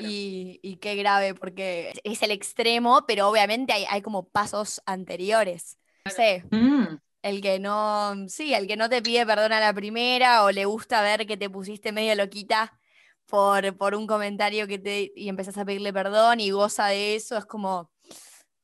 Y, 0.00 0.78
qué 0.80 0.96
grave, 0.96 1.34
porque 1.34 1.92
es 2.02 2.22
el 2.22 2.30
extremo, 2.30 3.04
pero 3.06 3.28
obviamente 3.28 3.72
hay, 3.72 4.02
como 4.02 4.28
pasos 4.28 4.82
anteriores. 4.86 5.78
No 6.04 6.12
sé, 6.12 6.44
mm. 6.50 6.96
el 7.22 7.40
que 7.40 7.58
no, 7.58 8.28
sí, 8.28 8.54
el 8.54 8.66
que 8.66 8.76
no 8.76 8.88
te 8.88 9.02
pide 9.02 9.26
perdón 9.26 9.52
a 9.52 9.60
la 9.60 9.72
primera 9.72 10.44
o 10.44 10.50
le 10.50 10.64
gusta 10.64 11.02
ver 11.02 11.26
que 11.26 11.36
te 11.36 11.50
pusiste 11.50 11.92
medio 11.92 12.14
loquita 12.14 12.78
por, 13.26 13.76
por 13.76 13.94
un 13.94 14.06
comentario 14.06 14.66
que 14.66 14.78
te 14.78 15.12
y 15.14 15.28
empezás 15.28 15.58
a 15.58 15.64
pedirle 15.64 15.92
perdón 15.92 16.40
y 16.40 16.50
goza 16.50 16.86
de 16.86 17.16
eso, 17.16 17.36
es 17.36 17.46
como, 17.46 17.90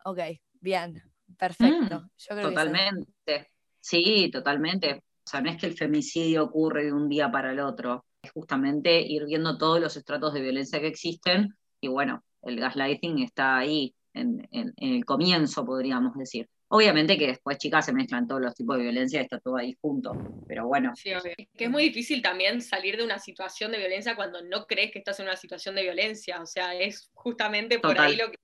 ok, 0.04 0.20
bien, 0.60 1.02
perfecto. 1.36 2.02
Mm, 2.30 2.42
totalmente, 2.42 3.50
sí, 3.80 4.30
totalmente. 4.32 5.02
O 5.24 5.30
sea, 5.30 5.40
no 5.40 5.50
es 5.50 5.56
que 5.56 5.66
el 5.66 5.76
femicidio 5.76 6.44
ocurre 6.44 6.84
de 6.84 6.92
un 6.92 7.08
día 7.08 7.30
para 7.30 7.52
el 7.52 7.60
otro 7.60 8.04
justamente 8.30 9.00
ir 9.00 9.24
viendo 9.26 9.58
todos 9.58 9.80
los 9.80 9.96
estratos 9.96 10.34
de 10.34 10.40
violencia 10.40 10.80
que 10.80 10.86
existen 10.86 11.56
y 11.80 11.88
bueno, 11.88 12.24
el 12.42 12.58
gaslighting 12.58 13.20
está 13.20 13.58
ahí 13.58 13.94
en, 14.14 14.48
el 14.76 15.04
comienzo, 15.04 15.64
podríamos 15.64 16.14
decir. 16.14 16.48
Obviamente 16.68 17.18
que 17.18 17.26
después, 17.26 17.58
chicas, 17.58 17.84
se 17.84 17.92
mezclan 17.92 18.26
todos 18.26 18.40
los 18.40 18.54
tipos 18.54 18.78
de 18.78 18.84
violencia, 18.84 19.20
está 19.20 19.38
todo 19.38 19.56
ahí 19.56 19.76
junto, 19.80 20.12
pero 20.48 20.66
bueno. 20.66 20.92
Sí, 20.96 21.10
que 21.54 21.64
es 21.64 21.70
muy 21.70 21.84
difícil 21.84 22.22
también 22.22 22.62
salir 22.62 22.96
de 22.96 23.04
una 23.04 23.18
situación 23.18 23.72
de 23.72 23.78
violencia 23.78 24.16
cuando 24.16 24.42
no 24.42 24.66
crees 24.66 24.90
que 24.90 24.98
estás 24.98 25.20
en 25.20 25.26
una 25.26 25.36
situación 25.36 25.74
de 25.74 25.82
violencia, 25.82 26.40
o 26.40 26.46
sea, 26.46 26.74
es 26.74 27.10
justamente 27.12 27.78
por 27.78 27.98
ahí 28.00 28.16
lo 28.16 28.30
que, 28.30 28.38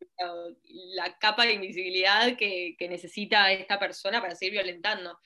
la 0.94 1.16
capa 1.18 1.46
de 1.46 1.54
invisibilidad 1.54 2.36
que, 2.36 2.76
que 2.78 2.88
necesita 2.88 3.50
esta 3.50 3.78
persona 3.78 4.20
para 4.20 4.34
seguir 4.34 4.54
violentando. 4.54 5.18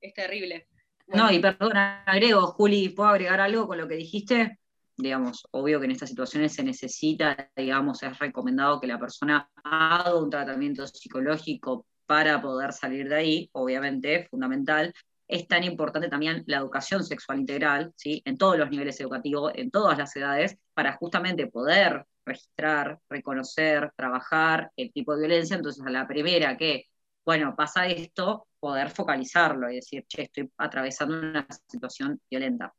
Es 0.00 0.12
terrible. 0.12 0.66
No, 1.06 1.30
y 1.30 1.38
perdona, 1.40 2.02
agrego, 2.04 2.46
Juli, 2.48 2.88
¿puedo 2.90 3.10
agregar 3.10 3.40
algo 3.40 3.66
con 3.66 3.78
lo 3.78 3.86
que 3.86 3.96
dijiste? 3.96 4.58
Digamos, 4.96 5.46
obvio 5.50 5.78
que 5.78 5.86
en 5.86 5.92
estas 5.92 6.08
situaciones 6.08 6.54
se 6.54 6.62
necesita, 6.62 7.50
digamos, 7.56 8.02
es 8.02 8.18
recomendado 8.18 8.80
que 8.80 8.86
la 8.86 8.98
persona 8.98 9.50
haga 9.64 10.16
un 10.16 10.30
tratamiento 10.30 10.86
psicológico 10.86 11.86
para 12.06 12.40
poder 12.40 12.72
salir 12.72 13.08
de 13.08 13.14
ahí, 13.14 13.50
obviamente, 13.52 14.14
es 14.14 14.28
fundamental. 14.28 14.92
Es 15.28 15.48
tan 15.48 15.64
importante 15.64 16.08
también 16.08 16.44
la 16.46 16.58
educación 16.58 17.04
sexual 17.04 17.40
integral, 17.40 17.92
¿sí? 17.96 18.20
en 18.24 18.36
todos 18.36 18.58
los 18.58 18.70
niveles 18.70 19.00
educativos, 19.00 19.52
en 19.54 19.70
todas 19.70 19.96
las 19.96 20.14
edades, 20.16 20.58
para 20.74 20.92
justamente 20.94 21.46
poder 21.46 22.04
registrar, 22.24 22.98
reconocer, 23.08 23.92
trabajar 23.96 24.70
el 24.76 24.92
tipo 24.92 25.14
de 25.14 25.26
violencia. 25.26 25.56
Entonces, 25.56 25.84
a 25.86 25.90
la 25.90 26.06
primera 26.06 26.56
que, 26.56 26.84
bueno, 27.24 27.54
pasa 27.56 27.86
esto, 27.86 28.46
poder 28.62 28.90
focalizarlo 28.90 29.68
y 29.68 29.74
decir, 29.74 30.04
che, 30.06 30.22
estoy 30.22 30.48
atravesando 30.56 31.18
una 31.18 31.44
situación 31.66 32.20
violenta. 32.30 32.72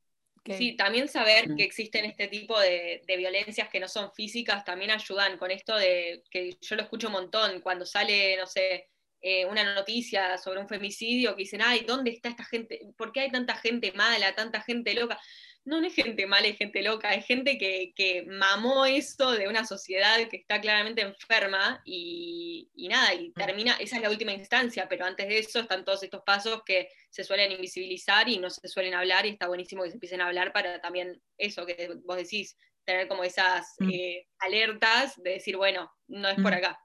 Sí, 0.46 0.78
también 0.78 1.10
saber 1.10 1.50
mm. 1.50 1.58
que 1.58 1.64
existen 1.66 2.06
este 2.06 2.30
tipo 2.30 2.58
de, 2.58 3.02
violencias 3.06 3.68
que 3.68 3.82
no 3.82 3.90
son 3.90 4.14
físicas 4.14 4.64
también 4.64 4.92
ayudan 4.92 5.38
con 5.38 5.52
esto 5.52 5.76
de 5.76 6.24
que 6.32 6.58
yo 6.62 6.78
lo 6.78 6.84
escucho 6.84 7.08
un 7.08 7.14
montón 7.14 7.60
cuando 7.60 7.86
sale, 7.86 8.38
no 8.38 8.48
sé, 8.48 8.92
eh, 9.20 9.46
una 9.46 9.76
noticia 9.76 10.38
sobre 10.38 10.62
un 10.62 10.70
femicidio 10.70 11.36
que 11.36 11.44
dicen, 11.44 11.62
ay, 11.62 11.84
¿dónde 11.86 12.12
está 12.12 12.30
esta 12.30 12.46
gente? 12.46 12.80
¿Por 12.98 13.12
qué 13.12 13.20
hay 13.20 13.32
tanta 13.32 13.56
gente 13.58 13.92
mala, 13.92 14.36
tanta 14.36 14.62
gente 14.62 14.94
loca? 14.94 15.20
No, 15.66 15.80
no 15.80 15.88
es 15.88 15.96
gente 15.96 16.26
mala 16.26 16.48
y 16.48 16.56
gente 16.56 16.82
loca, 16.82 17.14
es 17.14 17.26
gente 17.26 17.58
que, 17.58 17.94
que, 17.96 18.24
mamó 18.24 18.86
eso 18.86 19.32
de 19.32 19.48
una 19.48 19.66
sociedad 19.66 20.18
que 20.30 20.38
está 20.38 20.60
claramente 20.60 21.02
enferma 21.02 21.82
y, 21.86 22.70
nada, 22.90 23.14
y 23.14 23.30
mm. 23.30 23.34
termina, 23.34 23.74
esa 23.80 23.96
es 23.96 24.02
la 24.02 24.10
última 24.10 24.34
instancia, 24.34 24.88
pero 24.90 25.06
antes 25.06 25.28
de 25.28 25.40
eso 25.40 25.62
están 25.62 25.86
todos 25.86 26.04
estos 26.04 26.22
pasos 26.24 26.64
que 26.66 26.90
se 27.10 27.24
suelen 27.24 27.52
invisibilizar 27.52 28.28
y 28.28 28.40
no 28.40 28.50
se 28.50 28.68
suelen 28.68 28.94
hablar 28.94 29.26
y 29.26 29.30
está 29.30 29.48
buenísimo 29.48 29.84
que 29.84 29.90
se 29.90 29.96
empiecen 29.96 30.22
a 30.22 30.28
hablar 30.28 30.52
para 30.52 30.82
también 30.82 31.22
eso 31.38 31.66
que 31.66 31.96
vos 32.04 32.18
decís, 32.18 32.58
tener 32.84 33.08
como 33.08 33.24
esas 33.24 33.76
mm. 33.80 33.90
eh, 33.90 34.28
alertas 34.40 35.16
de 35.24 35.32
decir, 35.32 35.56
bueno, 35.56 35.92
no 36.08 36.28
es 36.28 36.36
por 36.36 36.52
mm. 36.52 36.58
acá. 36.58 36.80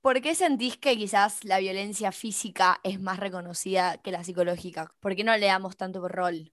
¿Por 0.00 0.20
qué 0.22 0.34
sentís 0.34 0.78
que 0.78 0.96
quizás 0.96 1.44
la 1.44 1.58
violencia 1.58 2.10
física 2.10 2.80
es 2.82 2.98
más 2.98 3.20
reconocida 3.20 3.98
que 3.98 4.10
la 4.10 4.24
psicológica? 4.24 4.94
¿Por 4.98 5.14
qué 5.14 5.24
no 5.24 5.36
le 5.36 5.46
damos 5.46 5.76
tanto 5.76 6.08
rol? 6.08 6.52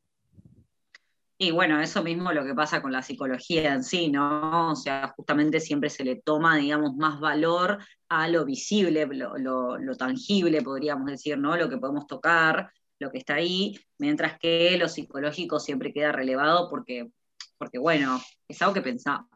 Y 1.39 1.51
bueno, 1.51 1.79
eso 1.79 2.03
mismo 2.03 2.31
lo 2.33 2.43
que 2.43 2.55
pasa 2.55 2.81
con 2.81 2.91
la 2.91 3.03
psicología 3.03 3.73
en 3.73 3.83
sí, 3.83 4.09
¿no? 4.09 4.71
O 4.71 4.75
sea, 4.75 5.13
justamente 5.15 5.59
siempre 5.59 5.89
se 5.91 6.03
le 6.03 6.15
toma, 6.15 6.57
digamos, 6.57 6.95
más 6.95 7.19
valor 7.19 7.77
a 8.09 8.27
lo 8.27 8.43
visible, 8.43 9.05
lo, 9.05 9.97
tangible, 9.97 10.63
podríamos 10.63 11.05
decir, 11.05 11.37
¿no? 11.37 11.55
Lo 11.55 11.69
que 11.69 11.77
podemos 11.77 12.07
tocar, 12.07 12.71
lo 12.99 13.11
que 13.11 13.19
está 13.19 13.35
ahí, 13.35 13.79
mientras 13.99 14.39
que 14.39 14.77
lo 14.79 14.89
psicológico 14.89 15.59
siempre 15.59 15.93
queda 15.93 16.11
relevado 16.11 16.69
porque, 16.71 17.11
porque 17.59 17.77
bueno, 17.77 18.19
es 18.47 18.59
algo 18.63 18.73
que 18.73 18.81
pensamos. 18.81 19.29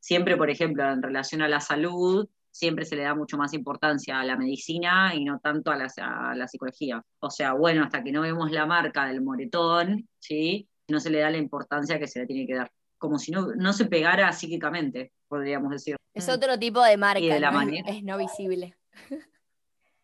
Siempre, 0.00 0.36
por 0.36 0.50
ejemplo, 0.50 0.84
en 0.90 1.02
relación 1.02 1.42
a 1.42 1.48
la 1.48 1.60
salud, 1.60 2.28
siempre 2.50 2.84
se 2.84 2.96
le 2.96 3.04
da 3.04 3.14
mucho 3.14 3.38
más 3.38 3.54
importancia 3.54 4.18
a 4.20 4.24
la 4.24 4.36
medicina 4.36 5.14
y 5.14 5.24
no 5.24 5.38
tanto 5.38 5.70
a 5.70 5.76
la, 5.76 5.88
a 5.96 6.34
la 6.34 6.48
psicología. 6.48 7.04
O 7.20 7.30
sea, 7.30 7.52
bueno, 7.52 7.84
hasta 7.84 8.02
que 8.02 8.12
no 8.12 8.22
vemos 8.22 8.50
la 8.50 8.66
marca 8.66 9.06
del 9.06 9.22
moretón, 9.22 10.08
¿sí? 10.18 10.68
No 10.88 11.00
se 11.00 11.10
le 11.10 11.20
da 11.20 11.30
la 11.30 11.38
importancia 11.38 11.98
que 11.98 12.06
se 12.06 12.20
le 12.20 12.26
tiene 12.26 12.46
que 12.46 12.54
dar. 12.54 12.70
Como 12.98 13.18
si 13.18 13.32
no, 13.32 13.54
no 13.54 13.72
se 13.72 13.86
pegara 13.86 14.32
psíquicamente, 14.32 15.12
podríamos 15.28 15.70
decir. 15.70 15.96
Es 16.14 16.28
otro 16.28 16.58
tipo 16.58 16.82
de 16.82 16.96
marca, 16.96 17.20
es, 17.20 18.02
no 18.02 18.18
visible. 18.18 18.76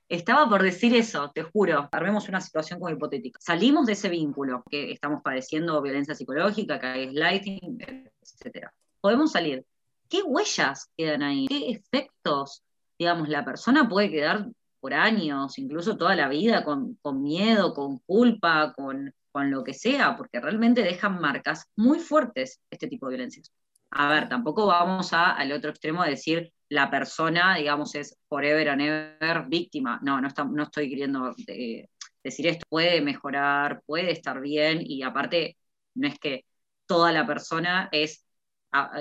Estaba 0.08 0.48
por 0.48 0.62
decir 0.62 0.94
eso, 0.96 1.30
te 1.32 1.44
juro. 1.44 1.88
Armemos 1.92 2.28
una 2.28 2.40
situación 2.40 2.80
como 2.80 2.92
hipotética. 2.92 3.38
Salimos 3.40 3.86
de 3.86 3.92
ese 3.92 4.08
vínculo 4.08 4.64
que 4.68 4.90
estamos 4.90 5.22
padeciendo 5.22 5.80
violencia 5.80 6.16
psicológica, 6.16 6.80
que 6.80 6.86
hay 6.86 7.10
lighting, 7.12 7.78
etc. 8.20 8.66
Podemos 9.00 9.30
salir. 9.30 9.64
¿Qué 10.08 10.22
huellas 10.22 10.90
quedan 10.96 11.22
ahí? 11.22 11.46
¿Qué 11.46 11.70
efectos? 11.70 12.64
Digamos, 12.98 13.28
la 13.28 13.44
persona 13.44 13.88
puede 13.88 14.10
quedar 14.10 14.48
por 14.80 14.94
años, 14.94 15.56
incluso 15.58 15.96
toda 15.96 16.16
la 16.16 16.28
vida, 16.28 16.64
con, 16.64 16.96
con 17.02 17.22
miedo, 17.22 17.72
con 17.72 17.98
culpa, 17.98 18.72
con, 18.74 19.14
con 19.32 19.50
lo 19.50 19.64
que 19.64 19.74
sea, 19.74 20.16
porque 20.16 20.40
realmente 20.40 20.82
dejan 20.82 21.20
marcas 21.20 21.66
muy 21.76 21.98
fuertes 22.00 22.60
este 22.70 22.88
tipo 22.88 23.06
de 23.06 23.16
violencias. 23.16 23.52
A 23.90 24.08
ver, 24.08 24.28
tampoco 24.28 24.66
vamos 24.66 25.12
a, 25.12 25.32
al 25.32 25.52
otro 25.52 25.70
extremo 25.70 26.04
de 26.04 26.10
decir 26.10 26.52
la 26.68 26.90
persona, 26.90 27.56
digamos, 27.56 27.94
es 27.96 28.16
forever 28.28 28.68
and 28.68 28.80
ever 28.82 29.46
víctima. 29.48 29.98
No, 30.02 30.20
no, 30.20 30.28
no 30.52 30.62
estoy 30.62 30.88
queriendo 30.88 31.34
eh, 31.48 31.88
decir 32.22 32.46
esto. 32.46 32.64
Puede 32.68 33.00
mejorar, 33.00 33.82
puede 33.84 34.12
estar 34.12 34.40
bien, 34.40 34.80
y 34.80 35.02
aparte, 35.02 35.56
no 35.94 36.06
es 36.08 36.18
que 36.18 36.44
toda 36.86 37.12
la 37.12 37.26
persona 37.26 37.88
es, 37.92 38.24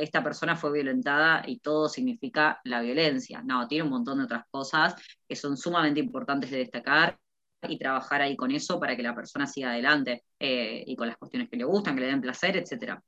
esta 0.01 0.23
persona 0.23 0.55
fue 0.55 0.71
violentada 0.73 1.43
y 1.45 1.59
todo 1.59 1.87
significa 1.89 2.59
la 2.63 2.81
violencia. 2.81 3.43
No, 3.43 3.67
tiene 3.67 3.83
un 3.83 3.91
montón 3.91 4.17
de 4.19 4.25
otras 4.25 4.45
cosas 4.49 4.95
que 5.27 5.35
son 5.35 5.57
sumamente 5.57 5.99
importantes 5.99 6.49
de 6.51 6.57
destacar 6.59 7.17
y 7.67 7.77
trabajar 7.77 8.21
ahí 8.21 8.35
con 8.35 8.51
eso 8.51 8.79
para 8.79 8.95
que 8.95 9.03
la 9.03 9.15
persona 9.15 9.45
siga 9.45 9.71
adelante 9.71 10.23
eh, 10.39 10.83
y 10.85 10.95
con 10.95 11.07
las 11.07 11.17
cuestiones 11.17 11.49
que 11.49 11.57
le 11.57 11.65
gustan, 11.65 11.95
que 11.95 12.01
le 12.01 12.07
den 12.07 12.21
placer, 12.21 12.55
etcétera. 12.57 13.01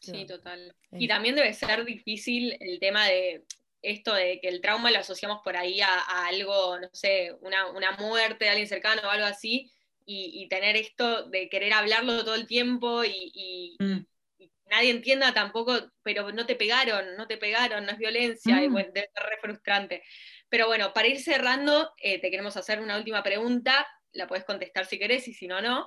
Sí, 0.00 0.26
total. 0.26 0.74
Y 0.92 1.08
también 1.08 1.34
debe 1.34 1.52
ser 1.52 1.84
difícil 1.84 2.56
el 2.60 2.78
tema 2.78 3.06
de 3.06 3.44
esto 3.82 4.14
de 4.14 4.40
que 4.40 4.48
el 4.48 4.60
trauma 4.60 4.90
lo 4.90 4.98
asociamos 4.98 5.40
por 5.42 5.56
ahí 5.56 5.80
a, 5.80 6.26
algo, 6.26 6.78
no 6.78 6.88
sé, 6.92 7.32
una, 7.40 7.92
muerte 7.98 8.44
de 8.44 8.50
alguien 8.50 8.68
cercano 8.68 9.02
o 9.04 9.10
algo 9.10 9.26
así, 9.26 9.70
y, 10.08 10.46
tener 10.48 10.76
esto 10.76 11.24
de 11.28 11.48
querer 11.48 11.72
hablarlo 11.72 12.24
todo 12.24 12.36
el 12.36 12.46
tiempo 12.46 13.02
y, 13.04 13.76
mm. 13.80 14.06
nadie 14.70 14.90
entienda 14.90 15.34
tampoco, 15.34 15.76
pero 16.04 16.30
no 16.30 16.46
te 16.46 16.54
pegaron, 16.54 17.16
no 17.16 17.26
te 17.26 17.36
pegaron, 17.36 17.84
no 17.84 17.92
es 17.92 17.98
violencia, 17.98 18.62
y 18.62 18.68
Mm. 18.68 18.72
bueno, 18.72 18.90
debe 18.94 19.10
ser 19.12 19.24
re 19.24 19.38
frustrante. 19.40 20.02
Pero 20.48 20.66
bueno, 20.66 20.92
para 20.94 21.08
ir 21.08 21.20
cerrando, 21.20 21.92
eh, 22.00 22.20
te 22.20 22.30
queremos 22.30 22.56
hacer 22.56 22.80
una 22.80 22.96
última 22.96 23.22
pregunta, 23.22 23.86
la 24.12 24.26
puedes 24.26 24.44
contestar 24.44 24.86
si 24.86 24.98
querés 24.98 25.26
y 25.28 25.34
si 25.34 25.46
no, 25.46 25.60
no. 25.60 25.86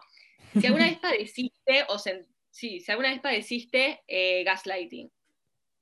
Si 0.59 0.67
alguna 0.67 0.85
vez 0.85 0.99
padeciste, 1.01 1.85
o 1.87 1.97
sí, 1.97 2.79
si 2.79 2.91
alguna 2.91 3.09
vez 3.09 3.21
padeciste 3.21 4.01
eh, 4.07 4.43
gaslighting. 4.43 5.09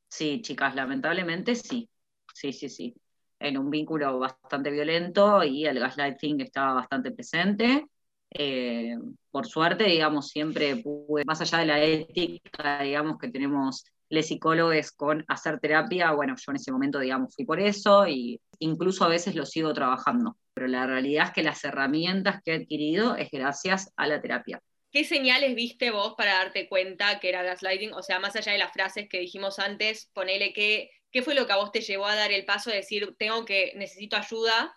Sí, 0.10 0.41
chicas, 0.41 0.75
lamentablemente 0.75 1.55
sí. 1.55 1.89
Sí, 2.34 2.53
sí, 2.53 2.69
sí. 2.69 2.96
En 3.39 3.57
un 3.57 3.69
vínculo 3.69 4.19
bastante 4.19 4.72
violento 4.72 5.43
y 5.43 5.65
el 5.65 5.79
gaslighting 5.79 6.41
estaba 6.41 6.74
bastante 6.74 7.12
presente. 7.12 7.88
Eh, 8.29 8.96
por 9.31 9.48
suerte, 9.48 9.86
digamos, 9.86 10.27
siempre 10.29 10.77
pude, 10.77 11.25
más 11.25 11.41
allá 11.41 11.60
de 11.60 11.65
la 11.65 11.84
ética, 11.84 12.84
digamos, 12.84 13.17
que 13.17 13.29
tenemos 13.29 13.86
los 14.10 14.26
psicólogos 14.26 14.92
con 14.92 15.26
hacer 15.28 15.60
terapia, 15.60 16.12
bueno, 16.12 16.36
yo 16.36 16.52
en 16.52 16.56
ese 16.56 16.72
momento, 16.72 17.00
digamos, 17.00 17.36
fui 17.36 17.46
por 17.46 17.60
eso 17.60 18.08
y 18.08 18.42
incluso 18.60 19.04
a 19.04 19.10
veces 19.10 19.36
lo 19.36 19.46
sigo 19.46 19.74
trabajando. 19.74 20.38
Pero 20.54 20.68
la 20.68 20.88
realidad 20.88 21.28
es 21.28 21.32
que 21.34 21.44
las 21.44 21.64
herramientas 21.64 22.42
que 22.44 22.52
he 22.52 22.56
adquirido 22.56 23.16
es 23.16 23.30
gracias 23.32 23.92
a 23.96 24.08
la 24.08 24.22
terapia. 24.22 24.62
¿Qué 24.92 25.04
señales 25.04 25.54
viste 25.56 25.92
vos 25.92 26.16
para 26.18 26.36
darte 26.36 26.70
cuenta 26.70 27.20
que 27.20 27.30
era 27.30 27.44
gaslighting? 27.44 27.94
O 27.94 28.02
sea, 28.02 28.20
más 28.20 28.36
allá 28.36 28.54
de 28.54 28.58
las 28.58 28.72
frases 28.72 29.08
que 29.10 29.20
dijimos 29.20 29.60
antes, 29.60 30.10
ponele 30.14 30.54
que, 30.54 30.90
¿qué 31.12 31.22
fue 31.22 31.36
lo 31.36 31.46
que 31.46 31.54
a 31.54 31.58
vos 31.58 31.72
te 31.72 31.82
llevó 31.82 32.08
a 32.08 32.16
dar 32.16 32.32
el 32.32 32.46
paso 32.46 32.70
de 32.70 32.78
decir, 32.78 33.14
tengo 33.20 33.46
que, 33.46 33.74
necesito 33.76 34.16
ayuda 34.16 34.74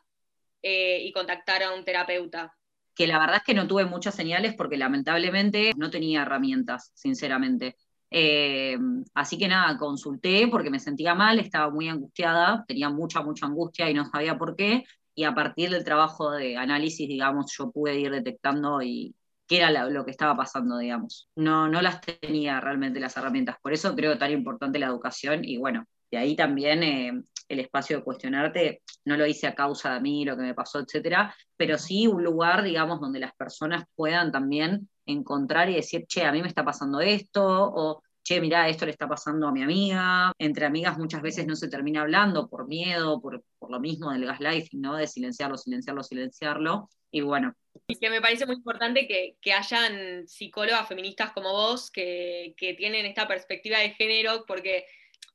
eh, 0.63 1.01
y 1.03 1.13
contactar 1.13 1.63
a 1.63 1.73
un 1.73 1.85
terapeuta? 1.85 2.53
que 3.01 3.07
la 3.07 3.19
verdad 3.19 3.37
es 3.37 3.45
que 3.45 3.55
no 3.55 3.67
tuve 3.67 3.87
muchas 3.87 4.15
señales 4.15 4.55
porque 4.55 4.77
lamentablemente 4.77 5.73
no 5.75 5.89
tenía 5.89 6.21
herramientas, 6.21 6.93
sinceramente. 6.95 7.77
Eh, 8.11 8.77
así 9.15 9.39
que 9.39 9.49
nada, 9.49 9.79
consulté 9.79 10.49
porque 10.49 10.71
me 10.71 10.81
sentía 10.81 11.15
mal, 11.15 11.39
estaba 11.39 11.71
muy 11.71 11.89
angustiada, 11.89 12.65
tenía 12.67 12.91
mucha, 12.91 13.23
mucha 13.23 13.47
angustia 13.47 13.89
y 13.89 13.95
no 13.95 14.05
sabía 14.07 14.37
por 14.37 14.57
qué. 14.57 14.85
Y 15.15 15.25
a 15.25 15.35
partir 15.35 15.71
del 15.71 15.85
trabajo 15.85 16.31
de 16.31 16.57
análisis, 16.57 17.09
digamos, 17.09 17.53
yo 17.57 17.71
pude 17.71 17.99
ir 17.99 18.11
detectando 18.11 18.83
y 18.83 19.15
qué 19.47 19.59
era 19.59 19.89
lo, 19.89 20.05
que 20.05 20.13
estaba 20.13 20.37
pasando, 20.37 20.79
digamos. 20.79 21.29
No, 21.37 21.69
no 21.69 21.83
las 21.83 22.01
tenía 22.01 22.61
realmente 22.61 23.01
las 23.01 23.17
herramientas. 23.17 23.57
Por 23.61 23.73
eso 23.73 23.95
creo 23.97 24.17
tan 24.19 24.31
importante 24.33 24.79
la 24.79 24.87
educación 24.87 25.45
y 25.45 25.59
bueno, 25.59 25.87
de 26.11 26.19
ahí 26.19 26.37
también 26.37 26.83
eh, 26.83 27.23
el 27.49 27.59
espacio 27.59 27.99
de 27.99 28.05
cuestionarte, 28.05 28.83
no 29.05 29.17
lo 29.17 29.27
hice 29.27 29.49
a 29.49 29.55
causa 29.55 29.95
de 29.95 30.01
mí, 30.01 30.25
lo 30.25 30.37
que 30.37 30.43
me 30.43 30.55
pasó, 30.55 30.79
etcétera, 30.79 31.35
pero 31.57 31.79
sí 31.79 32.07
un 32.07 32.23
lugar, 32.23 32.63
digamos, 32.63 33.01
donde 33.01 33.19
las 33.19 33.35
personas 33.35 33.85
puedan 33.97 34.31
también 34.31 34.89
encontrar 35.11 35.69
y 35.71 35.75
decir, 35.75 36.07
che, 36.07 36.25
a 36.25 36.33
mí 36.33 36.43
me 36.43 36.49
está 36.49 36.65
pasando 36.65 37.01
esto, 37.01 37.43
o 37.45 38.03
che, 38.23 38.41
mirá, 38.41 38.69
esto 38.69 38.85
le 38.85 38.93
está 38.93 39.09
pasando 39.09 39.49
a 39.49 39.53
mi 39.53 39.63
amiga. 39.63 40.33
Entre 40.39 40.65
amigas 40.67 40.99
muchas 40.99 41.23
veces 41.23 41.47
no 41.47 41.57
se 41.57 41.69
termina 41.69 42.03
hablando 42.03 42.49
por 42.49 42.67
miedo, 42.67 43.21
por, 43.21 43.43
por 43.59 43.71
lo 43.71 43.81
mismo 43.81 44.13
del 44.13 44.27
gaslighting, 44.27 44.81
¿no? 44.81 44.97
De 44.97 45.07
silenciarlo, 45.07 45.57
silenciarlo, 45.57 46.03
silenciarlo. 46.03 46.89
Y 47.11 47.23
bueno, 47.23 47.55
Y 47.89 47.97
que 47.97 48.09
me 48.09 48.21
parece 48.21 48.47
muy 48.47 48.57
importante 48.57 49.09
que, 49.09 49.37
que 49.41 49.53
hayan 49.53 50.29
psicólogas 50.29 50.87
feministas 50.87 51.33
como 51.33 51.51
vos 51.53 51.91
que, 51.91 52.55
que 52.57 52.75
tienen 52.75 53.05
esta 53.05 53.27
perspectiva 53.27 53.79
de 53.79 53.91
género, 53.91 54.45
porque 54.47 54.87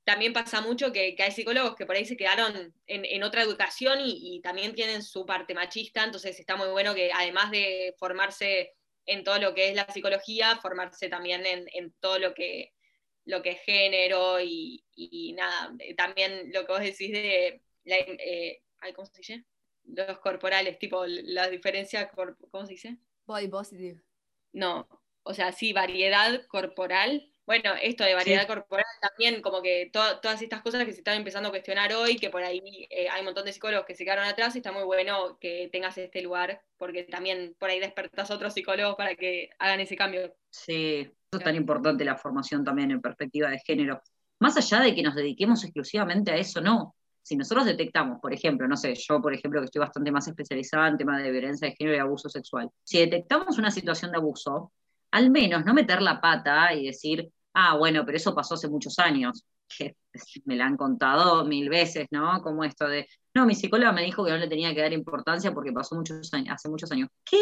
también 0.06 0.34
pasa 0.34 0.62
mucho 0.62 0.94
que, 0.94 1.18
hay 1.20 1.32
psicólogos 1.32 1.76
que 1.76 1.86
por 1.86 1.96
ahí 1.96 2.06
se 2.06 2.16
quedaron 2.16 2.74
en, 2.88 3.06
en 3.06 3.24
otra 3.24 3.42
educación 3.42 4.00
y 4.04 4.40
también 4.42 4.74
tienen 4.76 5.02
su 5.02 5.26
parte 5.26 5.54
machista, 5.54 6.04
entonces 6.04 6.40
está 6.40 6.56
muy 6.56 6.68
bueno 6.70 6.94
que 6.94 7.12
además 7.12 7.52
de 7.52 7.96
formarse 7.98 8.76
en 9.06 9.24
todo 9.24 9.40
lo 9.40 9.54
que 9.54 9.70
es 9.70 9.76
la 9.76 9.88
psicología, 9.92 10.58
formarse 10.58 11.10
también 11.10 11.46
en, 11.46 11.66
en 11.74 11.94
todo 12.00 12.20
lo 12.20 12.34
que, 12.34 12.74
lo 13.26 13.42
que 13.42 13.52
es 13.52 13.62
género 13.62 14.40
y, 14.42 14.84
y 14.96 15.34
nada, 15.34 15.74
eh, 15.80 15.96
también 15.96 16.52
lo 16.54 16.66
que 16.66 16.72
vos 16.72 16.82
decís 16.82 17.12
de, 17.12 17.62
la, 17.86 17.98
eh, 17.98 18.62
¿cómo 18.96 19.06
se 19.08 19.18
dice? 19.20 19.46
Los 19.86 20.20
corporales, 20.20 20.80
tipo 20.80 21.06
las 21.08 21.52
diferencias, 21.52 22.12
cor- 22.14 22.38
¿cómo 22.52 22.66
se 22.66 22.74
dice? 22.74 22.98
Body 23.28 23.48
positive. 23.48 24.02
No, 24.54 24.88
o 25.24 25.34
sea, 25.34 25.52
sí, 25.52 25.74
variedad 25.74 26.46
corporal. 26.48 27.32
Bueno, 27.46 27.74
esto 27.80 28.04
de 28.04 28.16
variedad 28.16 28.42
Sí. 28.42 28.48
corporal 28.48 28.86
también, 29.00 29.42
como 29.42 29.62
que 29.62 29.90
to- 29.94 30.20
todas 30.20 30.42
estas 30.42 30.64
cosas 30.64 30.84
que 30.84 30.94
se 30.94 31.00
están 31.00 31.18
empezando 31.18 31.50
a 31.50 31.52
cuestionar 31.52 31.94
hoy, 31.94 32.16
que 32.18 32.32
por 32.32 32.44
ahí 32.44 32.88
eh, 32.90 33.08
hay 33.08 33.20
un 33.22 33.26
montón 33.26 33.46
de 33.46 33.54
psicólogos 33.54 33.86
que 33.86 33.94
se 33.94 34.04
quedaron 34.04 34.26
atrás, 34.26 34.56
y 34.56 34.60
está 34.60 34.72
muy 34.72 34.84
bueno 34.84 35.38
que 35.40 35.70
tengas 35.72 35.96
este 35.98 36.24
lugar, 36.24 36.62
porque 36.78 37.04
también 37.04 37.56
por 37.60 37.70
ahí 37.70 37.80
despertás 37.80 38.32
a 38.32 38.36
otros 38.36 38.54
psicólogos 38.54 38.96
para 38.96 39.16
que 39.16 39.50
hagan 39.60 39.80
ese 39.80 39.96
cambio. 39.96 40.36
Sí, 40.50 41.02
eso 41.02 41.38
es 41.38 41.44
tan 41.44 41.56
importante 41.56 42.04
la 42.04 42.18
formación 42.18 42.64
también 42.64 42.90
en 42.90 43.02
perspectiva 43.02 43.50
de 43.50 43.60
género. 43.60 44.02
Más 44.40 44.58
allá 44.58 44.80
de 44.84 44.96
que 44.96 45.04
nos 45.04 45.16
dediquemos 45.16 45.64
exclusivamente 45.64 46.32
a 46.32 46.38
eso, 46.38 46.62
no. 46.62 46.96
Si 47.22 47.36
nosotros 47.36 47.66
detectamos, 47.66 48.20
por 48.22 48.34
ejemplo, 48.34 48.68
no 48.68 48.78
sé, 48.78 48.94
yo 48.96 49.22
por 49.22 49.34
ejemplo 49.34 49.60
que 49.62 49.66
estoy 49.66 49.80
bastante 49.80 50.12
más 50.12 50.28
especializada 50.28 50.88
en 50.88 50.98
temas 50.98 51.24
de 51.24 51.32
violencia 51.32 51.68
de 51.68 51.76
género 51.76 51.96
y 51.98 52.00
abuso 52.00 52.30
sexual, 52.30 52.70
si 52.84 53.00
detectamos 53.00 53.58
una 53.58 53.72
situación 53.72 54.12
de 54.12 54.18
abuso, 54.18 54.72
al 55.12 55.32
menos 55.32 55.66
no 55.66 55.74
meter 55.74 56.02
la 56.02 56.20
pata 56.22 56.74
y 56.74 56.86
decir, 56.86 57.32
ah, 57.56 57.78
bueno, 57.78 58.04
pero 58.06 58.18
eso 58.18 58.36
pasó 58.36 58.56
hace 58.56 58.70
muchos 58.70 59.00
años, 59.00 59.46
que 59.68 59.96
me 60.46 60.56
la 60.56 60.66
han 60.68 60.78
contado 60.78 61.46
mil 61.46 61.70
veces, 61.70 62.08
¿no? 62.12 62.42
Como 62.42 62.64
esto 62.64 62.88
de, 62.88 63.08
no, 63.34 63.46
mi 63.46 63.56
psicóloga 63.56 63.92
me 63.92 64.04
dijo 64.04 64.24
que 64.26 64.32
no 64.32 64.38
le 64.38 64.48
tenía 64.48 64.74
que 64.76 64.82
dar 64.82 64.94
importancia 64.94 65.54
porque 65.54 65.72
pasó 65.74 65.96
muchos 65.96 66.34
años, 66.34 66.54
hace 66.56 66.70
muchos 66.70 66.92
años. 66.92 67.10
¿Qué? 67.24 67.40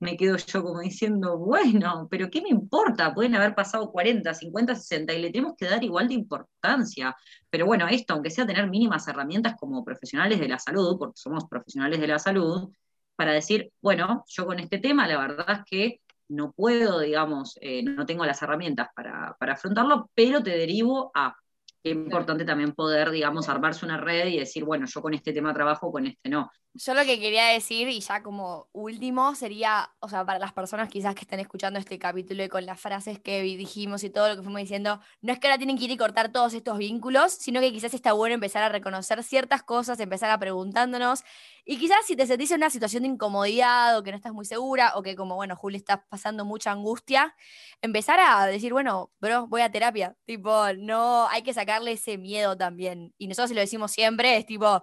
me 0.00 0.16
quedo 0.16 0.36
yo 0.36 0.62
como 0.62 0.80
diciendo, 0.80 1.38
bueno, 1.38 2.06
pero 2.10 2.30
¿qué 2.30 2.40
me 2.42 2.50
importa? 2.50 3.14
Pueden 3.14 3.34
haber 3.34 3.54
pasado 3.54 3.90
40, 3.90 4.32
50, 4.32 4.74
60 4.74 5.12
y 5.14 5.22
le 5.22 5.30
tenemos 5.30 5.54
que 5.56 5.66
dar 5.66 5.82
igual 5.82 6.08
de 6.08 6.14
importancia. 6.14 7.16
Pero 7.50 7.66
bueno, 7.66 7.88
esto, 7.88 8.14
aunque 8.14 8.30
sea 8.30 8.46
tener 8.46 8.68
mínimas 8.68 9.08
herramientas 9.08 9.56
como 9.58 9.84
profesionales 9.84 10.38
de 10.40 10.48
la 10.48 10.58
salud, 10.58 10.96
porque 10.98 11.16
somos 11.16 11.44
profesionales 11.48 12.00
de 12.00 12.06
la 12.06 12.18
salud, 12.18 12.70
para 13.16 13.32
decir, 13.32 13.72
bueno, 13.82 14.24
yo 14.28 14.46
con 14.46 14.60
este 14.60 14.78
tema 14.78 15.08
la 15.08 15.18
verdad 15.18 15.50
es 15.50 15.64
que 15.68 16.00
no 16.28 16.52
puedo, 16.52 17.00
digamos, 17.00 17.58
eh, 17.60 17.82
no 17.82 18.06
tengo 18.06 18.24
las 18.24 18.42
herramientas 18.42 18.88
para, 18.94 19.36
para 19.38 19.54
afrontarlo, 19.54 20.10
pero 20.14 20.42
te 20.42 20.50
derivo 20.50 21.10
a 21.14 21.34
Qué 21.82 21.90
importante 21.90 22.44
también 22.44 22.72
poder, 22.72 23.10
digamos, 23.10 23.48
armarse 23.48 23.86
una 23.86 23.98
red 23.98 24.26
y 24.26 24.38
decir, 24.38 24.64
bueno, 24.64 24.86
yo 24.86 25.00
con 25.00 25.14
este 25.14 25.32
tema 25.32 25.54
trabajo, 25.54 25.92
con 25.92 26.06
este 26.06 26.28
no. 26.28 26.50
Yo 26.74 26.92
lo 26.92 27.02
que 27.02 27.20
quería 27.20 27.46
decir, 27.46 27.88
y 27.88 28.00
ya 28.00 28.20
como 28.22 28.68
último, 28.72 29.34
sería, 29.36 29.88
o 30.00 30.08
sea, 30.08 30.24
para 30.24 30.40
las 30.40 30.52
personas 30.52 30.88
quizás 30.88 31.14
que 31.14 31.20
estén 31.20 31.38
escuchando 31.38 31.78
este 31.78 31.98
capítulo 31.98 32.42
y 32.42 32.48
con 32.48 32.66
las 32.66 32.80
frases 32.80 33.20
que 33.20 33.42
dijimos 33.42 34.02
y 34.02 34.10
todo 34.10 34.28
lo 34.28 34.36
que 34.36 34.42
fuimos 34.42 34.60
diciendo, 34.60 35.00
no 35.22 35.32
es 35.32 35.38
que 35.38 35.46
ahora 35.46 35.58
tienen 35.58 35.78
que 35.78 35.84
ir 35.84 35.92
y 35.92 35.96
cortar 35.96 36.32
todos 36.32 36.52
estos 36.52 36.78
vínculos, 36.78 37.32
sino 37.32 37.60
que 37.60 37.72
quizás 37.72 37.94
está 37.94 38.12
bueno 38.12 38.34
empezar 38.34 38.64
a 38.64 38.68
reconocer 38.68 39.22
ciertas 39.22 39.62
cosas, 39.62 40.00
empezar 40.00 40.30
a 40.30 40.38
preguntándonos, 40.38 41.22
y 41.70 41.78
quizás 41.78 42.06
si 42.06 42.16
te 42.16 42.26
sentís 42.26 42.50
en 42.50 42.56
una 42.58 42.70
situación 42.70 43.02
de 43.02 43.10
incomodidad 43.10 43.98
o 43.98 44.02
que 44.02 44.10
no 44.10 44.16
estás 44.16 44.32
muy 44.32 44.46
segura, 44.46 44.92
o 44.96 45.02
que 45.02 45.14
como, 45.14 45.34
bueno, 45.34 45.54
Juli, 45.54 45.76
estás 45.76 46.00
pasando 46.08 46.46
mucha 46.46 46.70
angustia, 46.72 47.34
empezar 47.82 48.18
a 48.20 48.46
decir, 48.46 48.72
bueno, 48.72 49.12
bro, 49.20 49.46
voy 49.48 49.60
a 49.60 49.70
terapia, 49.70 50.16
tipo, 50.24 50.50
no, 50.78 51.28
hay 51.28 51.42
que 51.42 51.52
sacarle 51.52 51.92
ese 51.92 52.16
miedo 52.16 52.56
también, 52.56 53.12
y 53.18 53.28
nosotros 53.28 53.50
si 53.50 53.54
lo 53.54 53.60
decimos 53.60 53.92
siempre, 53.92 54.38
es 54.38 54.46
tipo 54.46 54.82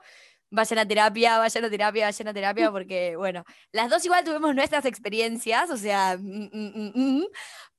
vayan 0.51 0.79
a 0.79 0.87
terapia, 0.87 1.39
vayan 1.39 1.65
a 1.65 1.69
terapia, 1.71 2.05
vayan 2.05 2.27
a 2.27 2.33
terapia, 2.33 2.71
porque, 2.71 3.15
bueno, 3.15 3.43
las 3.71 3.89
dos 3.89 4.05
igual 4.05 4.23
tuvimos 4.23 4.53
nuestras 4.53 4.85
experiencias, 4.85 5.71
o 5.71 5.77
sea, 5.77 6.17
mm, 6.19 6.49
mm, 6.53 6.91
mm, 6.93 7.25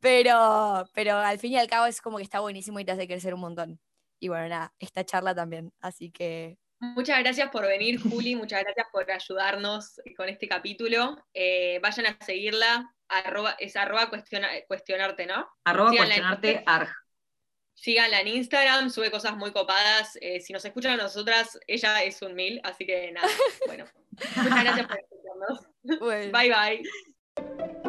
pero, 0.01 0.85
pero 0.95 1.17
al 1.19 1.39
fin 1.39 1.53
y 1.53 1.59
al 1.59 1.69
cabo 1.69 1.87
es 1.87 2.01
como 2.01 2.17
que 2.17 2.25
está 2.25 2.41
buenísimo 2.41 2.81
y 2.81 2.85
te 2.85 2.91
hace 2.93 3.07
crecer 3.07 3.35
un 3.35 3.41
montón. 3.41 3.81
Y 4.19 4.29
bueno, 4.29 4.49
nada, 4.49 4.75
esta 4.81 5.05
charla 5.05 5.33
también, 5.33 5.73
así 5.81 6.11
que... 6.11 6.59
Muchas 6.95 7.19
gracias 7.21 7.51
por 7.51 7.67
venir, 7.67 8.01
Juli, 8.01 8.37
muchas 8.37 8.63
gracias 8.63 8.87
por 8.93 9.11
ayudarnos 9.11 10.01
con 10.17 10.29
este 10.29 10.49
capítulo. 10.49 11.17
Eh, 11.35 11.79
vayan 11.83 12.07
a 12.07 12.25
seguirla, 12.25 12.95
arroba, 13.09 13.57
es 13.59 13.77
arroba 13.77 14.09
cuestiona, 14.09 14.49
cuestionarte, 14.67 15.27
¿no? 15.27 15.49
Arroba 15.65 15.91
Síganla 15.91 16.15
en 16.15 16.23
cuestionarte 16.23 16.63
arg. 16.67 16.95
Síganla 17.75 18.21
en 18.21 18.29
Instagram, 18.29 18.91
sube 18.91 19.11
cosas 19.11 19.37
muy 19.37 19.53
copadas. 19.53 20.17
Eh, 20.21 20.41
si 20.41 20.53
nos 20.53 20.65
escuchan 20.65 20.99
a 20.99 21.03
nosotras, 21.03 21.59
ella 21.67 22.03
es 22.03 22.23
un 22.23 22.35
mil, 22.35 22.61
así 22.65 22.87
que 22.87 23.13
nada, 23.13 23.29
bueno. 23.67 23.85
Muchas 24.37 24.65
gracias 24.65 24.87
por 24.87 24.99
escucharnos. 24.99 26.01
Bueno. 26.01 26.39
Bye 26.39 26.51
bye. 26.51 27.83